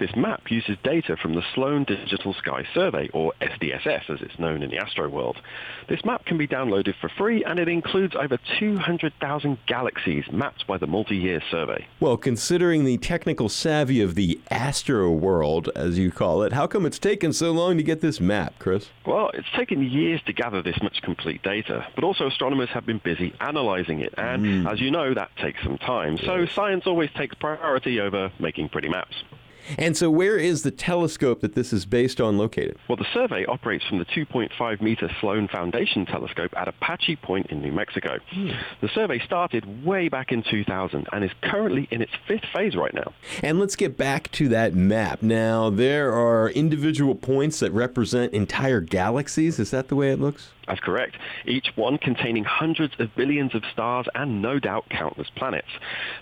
[0.00, 4.64] This map uses data from the Sloan Digital Sky Survey, or SDSS as it's known
[4.64, 5.36] in the astro world.
[5.88, 10.78] This map can be downloaded for free and it includes over 200,000 galaxies mapped by
[10.78, 11.86] the multi-year survey.
[12.00, 16.86] Well, considering the technical savvy of the astro world, as you call it, how come
[16.86, 18.88] it's taken so long to get this map, Chris?
[19.06, 21.86] Well, it's taken years to gather this this much complete data.
[21.94, 24.72] But also astronomers have been busy analyzing it, and mm.
[24.72, 26.18] as you know, that takes some time.
[26.18, 29.14] So science always takes priority over making pretty maps.
[29.78, 32.76] And so, where is the telescope that this is based on located?
[32.88, 37.62] Well, the survey operates from the 2.5 meter Sloan Foundation telescope at Apache Point in
[37.62, 38.18] New Mexico.
[38.30, 38.50] Hmm.
[38.80, 42.92] The survey started way back in 2000 and is currently in its fifth phase right
[42.94, 43.12] now.
[43.42, 45.22] And let's get back to that map.
[45.22, 49.58] Now, there are individual points that represent entire galaxies.
[49.58, 50.50] Is that the way it looks?
[50.66, 51.16] That's correct.
[51.46, 55.68] Each one containing hundreds of billions of stars and no doubt countless planets.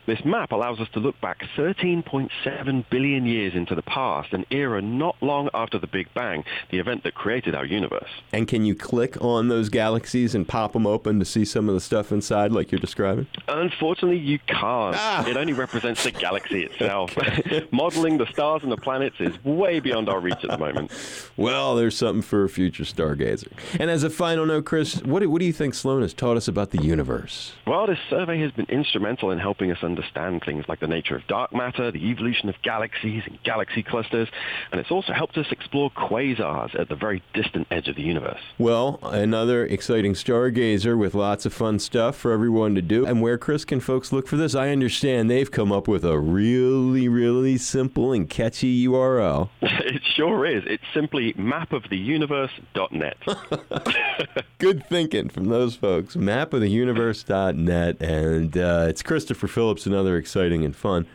[0.07, 4.81] This map allows us to look back 13.7 billion years into the past, an era
[4.81, 8.09] not long after the Big Bang, the event that created our universe.
[8.33, 11.75] And can you click on those galaxies and pop them open to see some of
[11.75, 13.27] the stuff inside like you're describing?
[13.49, 14.97] Unfortunately, you can't.
[14.97, 15.27] Ah.
[15.27, 17.15] It only represents the galaxy itself.
[17.73, 20.91] Modeling the stars and the planets is way beyond our reach at the moment.
[21.37, 23.51] Well, there's something for a future stargazer.
[23.79, 26.15] And as a final final note, Chris, what do, what do you think Sloan has
[26.15, 27.55] taught us about the universe?
[27.67, 31.27] Well, this survey has been instrumental in helping us understand things like the nature of
[31.27, 34.29] dark matter, the evolution of galaxies and galaxy clusters,
[34.71, 38.39] and it's also helped us explore quasars at the very distant edge of the universe.
[38.57, 43.05] Well, another exciting stargazer with lots of fun stuff for everyone to do.
[43.05, 44.55] And where, Chris, can folks look for this?
[44.55, 49.49] I understand they've come up with a really, really simple and catchy URL.
[49.61, 50.63] it sure is.
[50.67, 53.17] It's simply mapoftheuniverse.net.
[54.59, 56.17] Good thinking from those folks.
[56.17, 58.01] Map of the Mapoftheuniverse.net.
[58.01, 61.07] And uh, it's Christopher Phillips, another exciting and fun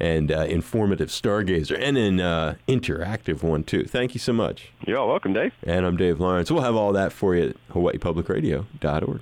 [0.00, 3.84] and uh, informative stargazer and an uh, interactive one, too.
[3.84, 4.72] Thank you so much.
[4.86, 5.52] You're welcome, Dave.
[5.62, 6.50] And I'm Dave Lawrence.
[6.50, 9.20] We'll have all that for you at hawaiipublicradio.org.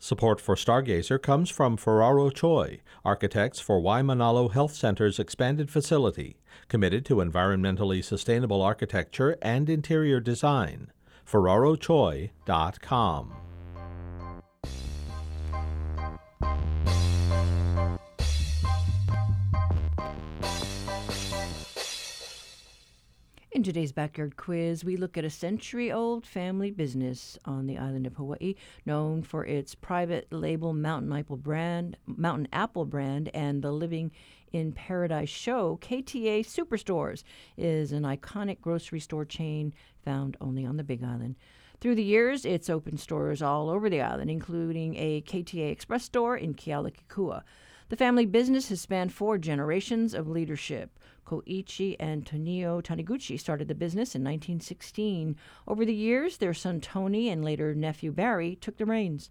[0.00, 6.36] Support for Stargazer comes from Ferraro Choi, architects for Waimanalo Health Center's expanded facility,
[6.68, 10.92] committed to environmentally sustainable architecture and interior design
[11.30, 13.34] ferrarochoi.com.
[23.50, 28.06] In today's backyard quiz, we look at a century old family business on the island
[28.06, 28.54] of Hawaii,
[28.86, 34.12] known for its private label Mountain Apple brand, Mountain Apple brand, and the Living
[34.52, 35.78] in Paradise show.
[35.82, 37.22] KTA Superstores
[37.56, 39.72] is an iconic grocery store chain
[40.04, 41.36] found only on the Big Island.
[41.80, 46.36] Through the years, it's opened stores all over the island, including a KTA Express store
[46.36, 47.42] in Kealakekua.
[47.88, 50.98] The family business has spanned four generations of leadership.
[51.24, 55.36] Koichi and Tonio Taniguchi started the business in 1916.
[55.66, 59.30] Over the years, their son Tony and later nephew Barry took the reins.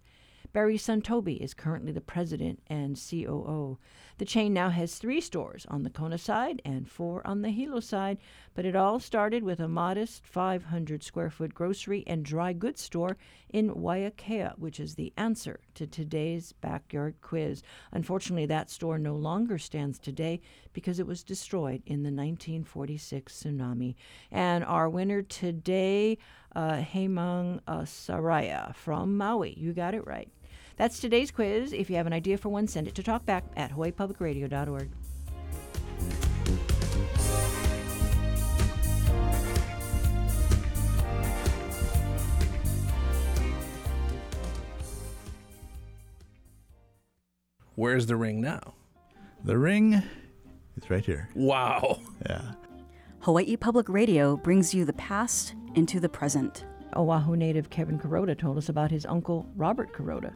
[0.52, 3.78] Barry's son Toby is currently the president and COO.
[4.16, 7.80] The chain now has three stores on the Kona side and four on the Hilo
[7.80, 8.18] side,
[8.54, 13.16] but it all started with a modest 500 square foot grocery and dry goods store
[13.50, 17.62] in Waiakea, which is the answer to today's backyard quiz.
[17.92, 20.40] Unfortunately, that store no longer stands today
[20.72, 23.94] because it was destroyed in the 1946 tsunami.
[24.32, 26.18] And our winner today,
[26.56, 29.54] uh, Hemang uh, Saraya from Maui.
[29.56, 30.28] You got it right.
[30.76, 31.72] That's today's quiz.
[31.72, 35.07] If you have an idea for one, send it to talkback at hawaiipublicradio.org.
[47.78, 48.74] Where's the ring now?
[49.44, 50.02] The ring
[50.76, 51.28] is right here.
[51.36, 52.00] Wow.
[52.28, 52.54] Yeah.
[53.20, 56.64] Hawaii Public Radio brings you the past into the present.
[56.96, 60.32] Oahu native Kevin Kuroda told us about his uncle Robert Kuroda.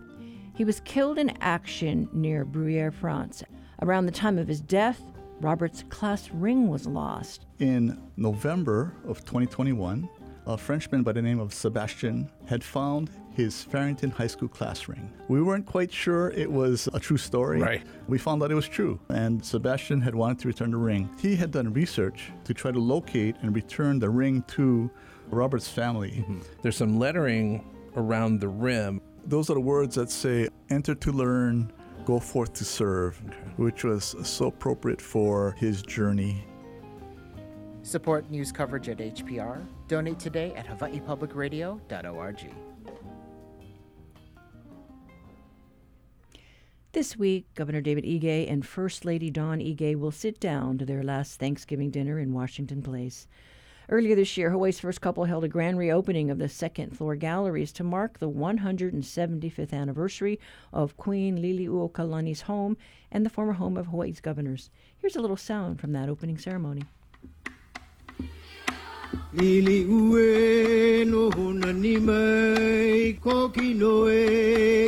[0.54, 3.42] He was killed in action near Bruyères, France.
[3.80, 5.02] Around the time of his death,
[5.40, 7.46] Robert's class ring was lost.
[7.58, 10.08] In November of 2021,
[10.46, 15.10] a Frenchman by the name of Sebastian had found his Farrington High School class ring.
[15.28, 17.60] We weren't quite sure it was a true story.
[17.60, 17.82] Right.
[18.08, 21.08] We found out it was true, and Sebastian had wanted to return the ring.
[21.18, 24.90] He had done research to try to locate and return the ring to
[25.30, 26.10] Robert's family.
[26.10, 26.40] Mm-hmm.
[26.62, 27.64] There's some lettering
[27.96, 29.00] around the rim.
[29.24, 31.72] Those are the words that say, enter to learn,
[32.04, 33.36] go forth to serve, okay.
[33.56, 36.44] which was so appropriate for his journey.
[37.82, 39.64] Support news coverage at HPR.
[39.88, 42.54] Donate today at hawaiipublicradio.org.
[46.92, 51.02] This week, Governor David Ige and First Lady Dawn Ige will sit down to their
[51.02, 53.26] last Thanksgiving dinner in Washington Place.
[53.88, 57.72] Earlier this year, Hawaii's first couple held a grand reopening of the second floor galleries
[57.72, 60.38] to mark the 175th anniversary
[60.70, 62.76] of Queen Liliuokalani's home
[63.10, 64.68] and the former home of Hawaii's governors.
[64.98, 66.82] Here's a little sound from that opening ceremony.
[69.32, 73.16] Lili ue no hona ni mai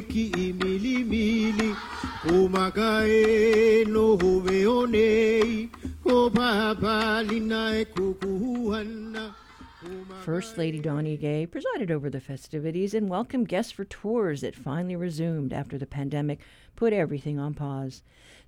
[0.07, 1.93] ki i mili mili
[10.22, 14.97] First Lady Dawn Ige presided over the festivities and welcomed guests for tours that finally
[14.97, 16.41] resumed after the pandemic
[16.77, 18.03] put everything on pause.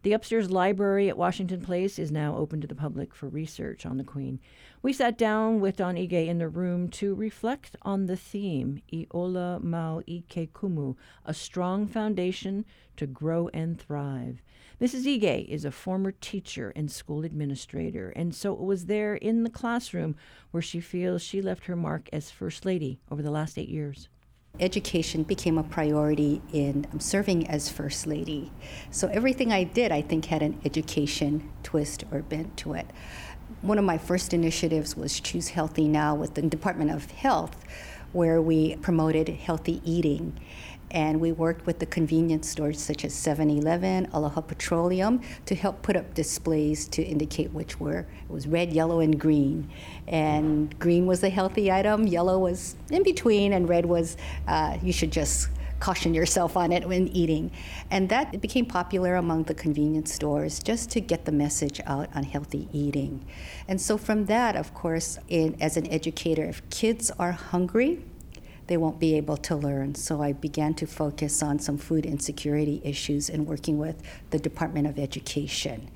[0.05, 3.99] The upstairs library at Washington Place is now open to the public for research on
[3.99, 4.41] the Queen.
[4.87, 9.59] We sat down with Dawn Ige in the room to reflect on the theme, Iola
[9.59, 12.64] Mau Ike Kumu, a strong foundation
[12.97, 14.43] to grow and thrive.
[14.80, 15.05] Mrs.
[15.05, 19.51] Ige is a former teacher and school administrator, and so it was there in the
[19.51, 20.14] classroom
[20.53, 24.09] where she feels she left her mark as First Lady over the last eight years
[24.61, 28.51] education became a priority in serving as First Lady.
[28.91, 32.87] So everything I did, I think, had an education twist or bent to it.
[33.67, 37.64] One of my first initiatives was Choose Healthy Now with the Department of Health,
[38.12, 40.39] where we promoted healthy eating
[40.93, 45.97] and we worked with the convenience stores such as 7-Eleven, Aloha Petroleum to help put
[45.97, 49.69] up displays to indicate which were it was red, yellow, and green.
[50.07, 54.93] And green was the healthy item, yellow was in between, and red was uh, you
[54.93, 55.49] should just
[55.81, 57.51] caution yourself on it when eating.
[57.91, 62.24] And that became popular among the convenience stores just to get the message out on
[62.24, 63.24] healthy eating.
[63.68, 68.05] And so from that, of course, in, as an educator, if kids are hungry,
[68.66, 69.95] they won't be able to learn.
[69.95, 74.87] So I began to focus on some food insecurity issues and working with the Department
[74.87, 75.91] of Education.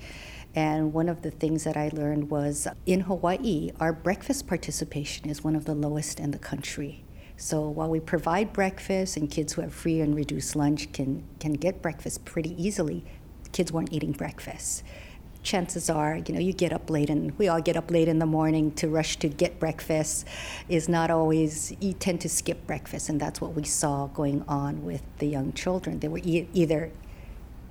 [0.55, 5.45] And one of the things that I learned was in Hawaii, our breakfast participation is
[5.45, 7.05] one of the lowest in the country.
[7.41, 11.55] So while we provide breakfast and kids who have free and reduced lunch can, can
[11.55, 13.03] get breakfast pretty easily,
[13.53, 14.85] kids weren't eating breakfast
[15.43, 18.19] chances are, you know, you get up late and we all get up late in
[18.19, 20.27] the morning to rush to get breakfast
[20.69, 23.09] is not always, you tend to skip breakfast.
[23.09, 26.01] And that's what we saw going on with the young children.
[26.01, 26.93] They were e- either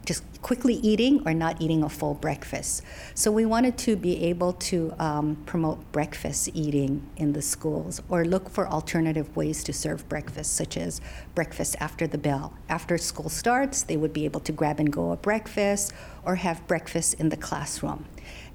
[0.06, 2.82] just quickly eating or not eating a full breakfast.
[3.14, 8.26] So we wanted to be able to um, promote breakfast eating in the schools or
[8.26, 11.02] look for alternative ways to serve breakfast, such as
[11.36, 12.54] breakfast after the bell.
[12.70, 15.94] After school starts, they would be able to grab and go a breakfast
[16.24, 18.06] or have breakfast in the classroom.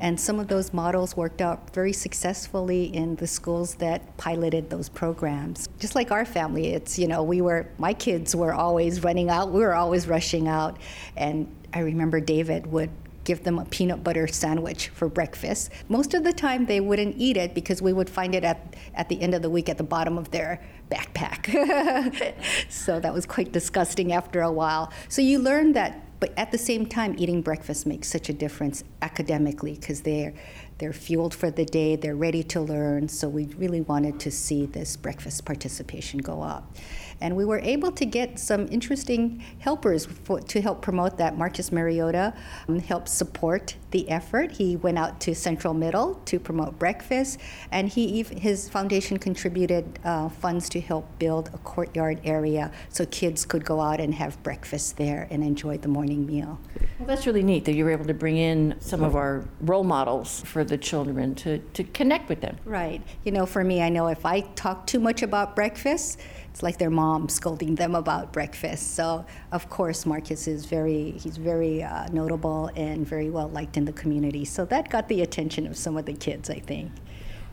[0.00, 4.88] And some of those models worked out very successfully in the schools that piloted those
[4.88, 5.68] programs.
[5.78, 9.50] Just like our family, it's, you know, we were, my kids were always running out,
[9.50, 10.78] we were always rushing out.
[11.16, 12.90] And I remember David would
[13.24, 15.70] give them a peanut butter sandwich for breakfast.
[15.88, 19.08] Most of the time they wouldn't eat it because we would find it at, at
[19.08, 22.34] the end of the week at the bottom of their backpack.
[22.68, 24.92] so that was quite disgusting after a while.
[25.08, 28.84] So you learn that but at the same time, eating breakfast makes such a difference
[29.02, 30.34] academically because they're
[30.78, 33.08] they're fueled for the day, they're ready to learn.
[33.08, 36.76] So we really wanted to see this breakfast participation go up.
[37.24, 41.38] And we were able to get some interesting helpers for, to help promote that.
[41.38, 42.34] Marcus Mariota
[42.68, 44.52] um, helped support the effort.
[44.52, 50.28] He went out to Central Middle to promote breakfast, and he his foundation contributed uh,
[50.28, 54.98] funds to help build a courtyard area so kids could go out and have breakfast
[54.98, 56.60] there and enjoy the morning meal.
[56.98, 59.82] Well, that's really neat that you were able to bring in some of our role
[59.82, 62.58] models for the children to, to connect with them.
[62.66, 63.00] Right.
[63.24, 66.20] You know, for me, I know if I talk too much about breakfast,
[66.54, 68.94] it's like their mom scolding them about breakfast.
[68.94, 73.84] So of course Marcus is very he's very uh, notable and very well liked in
[73.86, 74.44] the community.
[74.44, 76.92] So that got the attention of some of the kids, I think.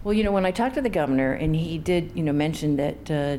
[0.03, 2.75] Well, you know, when I talked to the governor, and he did, you know, mention
[2.77, 3.37] that uh,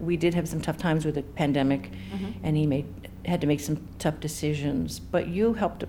[0.00, 2.34] we did have some tough times with the pandemic, Mhm.
[2.42, 2.86] and he made
[3.26, 4.98] had to make some tough decisions.
[4.98, 5.84] But you helped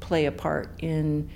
[0.00, 1.28] play a part in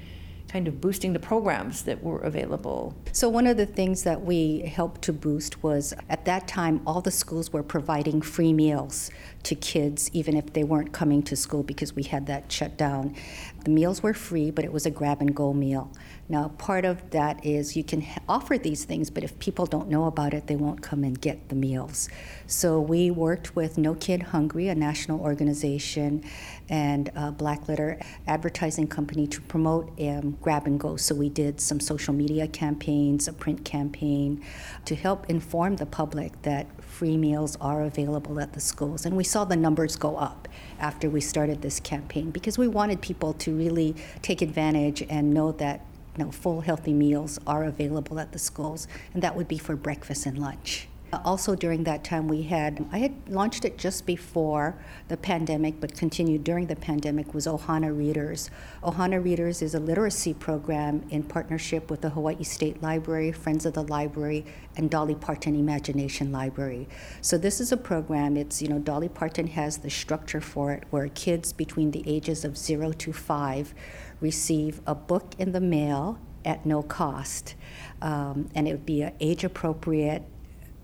[0.53, 2.94] kind of boosting the programs that were available.
[3.12, 7.00] So, one of the things that we helped to boost was at that time, all
[7.00, 9.11] the schools were providing free meals
[9.44, 13.16] to kids, even if they weren't coming to school because we had that shut down.
[13.64, 15.90] The meals were free, but it was a grab and go meal.
[16.28, 20.04] Now, part of that is you can offer these things, but if people don't know
[20.04, 22.08] about it, they won't come and get the meals.
[22.46, 26.24] So, we worked with No Kid Hungry, a national organization,
[26.68, 30.96] and Black Letter Advertising Company to promote um, grab and go.
[30.96, 34.42] So, we did some social media campaigns, a print campaign
[34.84, 39.04] to help inform the public that free meals are available at the schools.
[39.04, 40.48] And we saw the numbers go up
[40.78, 45.52] after we started this campaign because we wanted people to really take advantage and know
[45.52, 45.84] that
[46.16, 49.76] you know, full healthy meals are available at the schools, and that would be for
[49.76, 50.88] breakfast and lunch.
[51.12, 54.74] Also, during that time, we had, I had launched it just before
[55.08, 58.50] the pandemic, but continued during the pandemic, was Ohana Readers.
[58.82, 63.74] Ohana Readers is a literacy program in partnership with the Hawaii State Library, Friends of
[63.74, 64.46] the Library,
[64.76, 66.88] and Dolly Parton Imagination Library.
[67.20, 70.84] So, this is a program, it's, you know, Dolly Parton has the structure for it
[70.88, 73.74] where kids between the ages of zero to five
[74.22, 77.54] receive a book in the mail at no cost.
[78.00, 80.24] Um, and it would be an age appropriate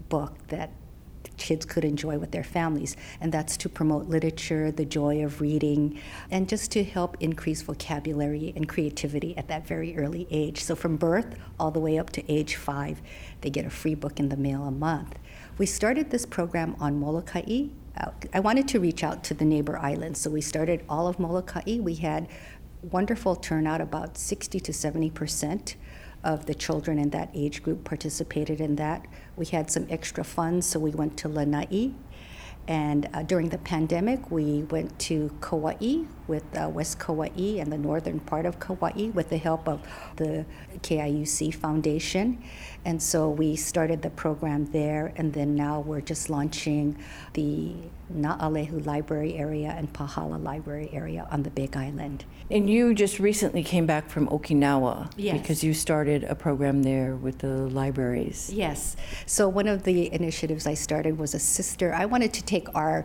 [0.09, 0.71] book that
[1.39, 2.97] kids could enjoy with their families.
[3.21, 6.01] And that's to promote literature, the joy of reading,
[6.31, 10.63] and just to help increase vocabulary and creativity at that very early age.
[10.63, 13.01] So from birth all the way up to age five,
[13.41, 15.19] they get a free book in the mail a month.
[15.57, 17.69] We started this program on Molokai.
[17.97, 21.19] Uh, I wanted to reach out to the neighbor islands, so we started all of
[21.19, 21.79] Molokai.
[21.81, 22.29] We had
[22.83, 25.77] wonderful turnout, about 60 to 70 percent
[26.25, 29.07] of the children in that age group participated in that.
[29.39, 31.93] We had some extra funds, so we went to Lanai.
[32.67, 37.79] And uh, during the pandemic, we went to Kauai with uh, West Kauai and the
[37.79, 39.81] northern part of Kauai with the help of
[40.17, 40.45] the
[40.83, 42.43] KIUC Foundation.
[42.85, 46.97] And so we started the program there, and then now we're just launching
[47.33, 47.75] the
[48.15, 52.25] Na'alehu Library area and Pahala Library area on the Big Island.
[52.51, 55.39] And you just recently came back from Okinawa Yes.
[55.39, 58.51] because you started a program there with the libraries.
[58.53, 58.97] Yes.
[59.27, 61.93] So one of the initiatives I started was a sister.
[61.93, 63.05] I wanted to take our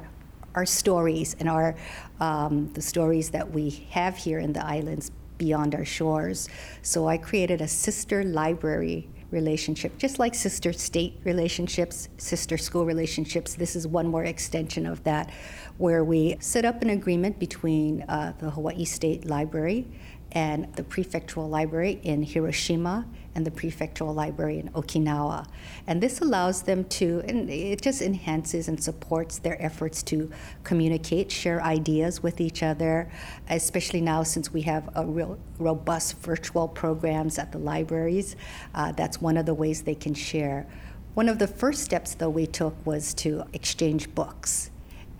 [0.55, 1.75] our stories and our
[2.19, 6.47] um, the stories that we have here in the islands beyond our shores.
[6.81, 13.55] So I created a sister library relationship, just like sister state relationships, sister school relationships.
[13.55, 15.31] This is one more extension of that,
[15.77, 19.87] where we set up an agreement between uh, the Hawaii State Library
[20.33, 23.05] and the prefectural library in Hiroshima
[23.35, 25.47] and the prefectural library in Okinawa.
[25.87, 30.31] And this allows them to, and it just enhances and supports their efforts to
[30.63, 33.11] communicate, share ideas with each other,
[33.49, 38.35] especially now since we have a real robust virtual programs at the libraries.
[38.73, 40.67] Uh, that's one of the ways they can share.
[41.13, 44.71] One of the first steps, though, we took was to exchange books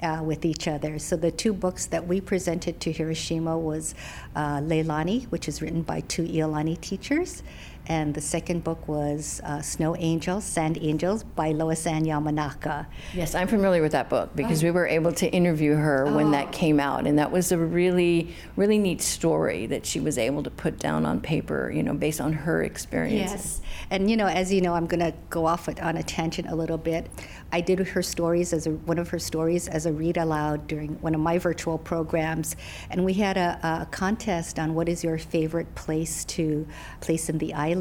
[0.04, 1.00] uh, with each other.
[1.00, 3.96] So the two books that we presented to Hiroshima was
[4.36, 7.42] uh, Leilani, which is written by two Iolani teachers,
[7.88, 12.86] and the second book was uh, Snow Angels, Sand Angels by Lois Ann Yamanaka.
[13.14, 16.54] Yes, I'm familiar with that book because we were able to interview her when that
[16.54, 20.50] came out, and that was a really, really neat story that she was able to
[20.50, 23.60] put down on paper, you know, based on her experiences.
[23.60, 23.62] Yes.
[23.90, 26.56] And you know, as you know, I'm going to go off on a tangent a
[26.56, 27.10] little bit.
[27.52, 31.00] I did her stories as a, one of her stories as a read aloud during
[31.02, 32.56] one of my virtual programs,
[32.90, 36.66] and we had a, a contest on what is your favorite place to
[37.02, 37.73] place in the island.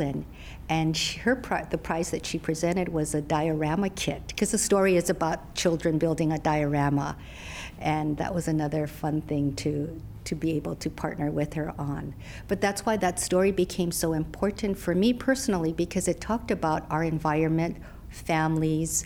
[0.69, 4.59] And she, her pri- the prize that she presented was a diorama kit because the
[4.59, 7.17] story is about children building a diorama,
[7.79, 12.15] and that was another fun thing to to be able to partner with her on.
[12.47, 16.87] But that's why that story became so important for me personally because it talked about
[16.91, 17.77] our environment,
[18.09, 19.05] families,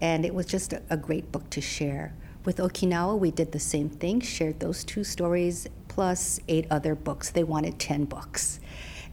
[0.00, 2.12] and it was just a, a great book to share.
[2.44, 7.30] With Okinawa, we did the same thing, shared those two stories plus eight other books.
[7.30, 8.60] They wanted 10 books.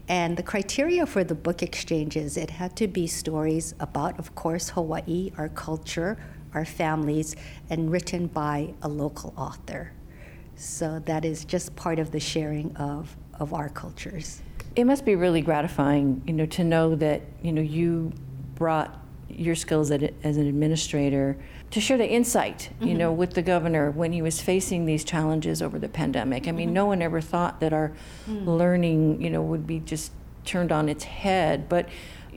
[0.08, 4.70] And the criteria for the book exchanges, it had to be stories about, of course,
[4.70, 6.16] Hawaii, our culture,
[6.54, 7.34] our families,
[7.70, 9.92] and written by a local author.
[10.54, 14.42] So that is just part of the sharing of, of our cultures.
[14.76, 18.12] It must be really gratifying, you know, to know that you know you
[18.54, 21.36] brought your skills as an administrator
[21.70, 22.98] to share the insight, you Mhm.
[22.98, 26.46] know, with the governor when he was facing these challenges over the pandemic.
[26.48, 27.92] I mean, no one ever thought that our
[28.28, 28.46] Mm.
[28.46, 30.12] learning, you know, would be just
[30.44, 31.86] turned on its head, but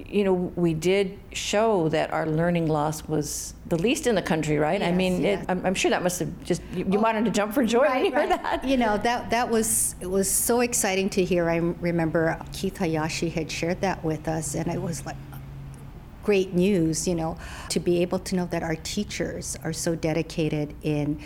[0.07, 4.57] you know, we did show that our learning loss was the least in the country,
[4.57, 4.82] right?
[4.82, 5.41] I mean, yes.
[5.43, 7.82] it, I'm, I'm sure that must have just you, you wanted to jump for joy
[7.82, 8.63] when you heard that.
[8.63, 11.49] You know that that was it was so exciting to hear.
[11.49, 15.17] I remember Keith Hayashi had shared that with us, and it was like
[16.30, 17.07] great news.
[17.07, 17.38] You know,
[17.69, 21.19] to be able to know that our teachers are so dedicated in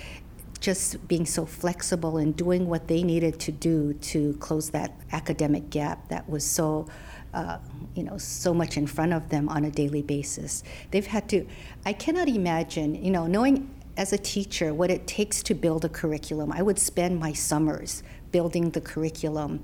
[0.61, 5.69] just being so flexible and doing what they needed to do to close that academic
[5.69, 6.87] gap that was so
[7.33, 7.57] uh,
[7.95, 11.45] you know so much in front of them on a daily basis they've had to
[11.85, 13.55] i cannot imagine you know knowing
[13.97, 18.03] as a teacher what it takes to build a curriculum i would spend my summers
[18.31, 19.61] building the curriculum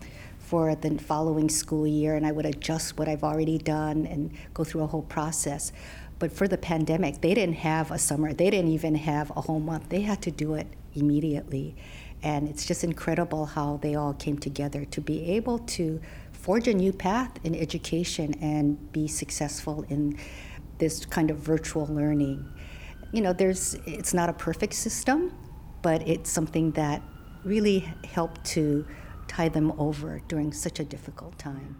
[0.49, 4.63] for the following school year and i would adjust what i've already done and go
[4.63, 5.71] through a whole process
[6.17, 9.59] but for the pandemic they didn't have a summer they didn't even have a whole
[9.59, 11.75] month they had to do it immediately.
[12.21, 16.73] And it's just incredible how they all came together to be able to forge a
[16.73, 20.17] new path in education and be successful in
[20.77, 22.45] this kind of virtual learning.
[23.11, 25.33] You know, there's it's not a perfect system,
[25.81, 27.01] but it's something that
[27.43, 28.85] really helped to
[29.29, 31.77] tie them over during such a difficult time.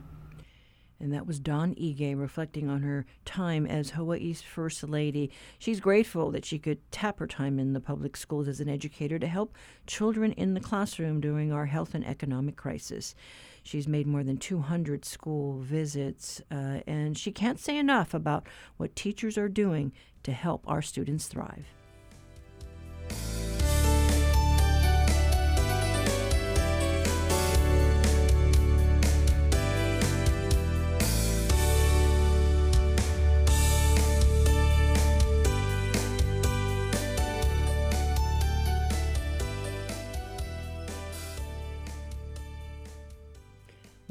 [1.01, 5.31] And that was Dawn Ige reflecting on her time as Hawaii's First Lady.
[5.57, 9.17] She's grateful that she could tap her time in the public schools as an educator
[9.17, 9.55] to help
[9.87, 13.15] children in the classroom during our health and economic crisis.
[13.63, 18.95] She's made more than 200 school visits, uh, and she can't say enough about what
[18.95, 19.93] teachers are doing
[20.23, 21.78] to help our students thrive.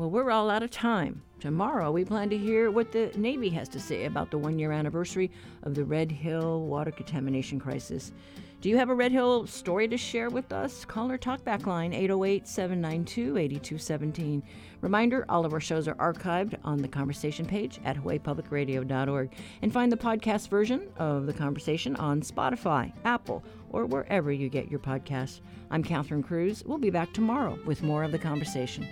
[0.09, 1.21] Well, we're all out of time.
[1.39, 4.73] Tomorrow, we plan to hear what the Navy has to say about the one year
[4.73, 5.31] anniversary
[5.65, 8.13] of the Red Hill water contamination crisis.
[8.63, 10.87] Do you have a Red Hill story to share with us?
[10.87, 14.43] Call our talkback line 808 792 8217.
[14.81, 19.93] Reminder all of our shows are archived on the conversation page at hawaiipublicradio.org and find
[19.93, 25.43] the podcast version of the conversation on Spotify, Apple, or wherever you get your podcasts.
[25.71, 26.65] I'm Catherine Cruz.
[26.65, 28.89] We'll be back tomorrow with more of the conversation.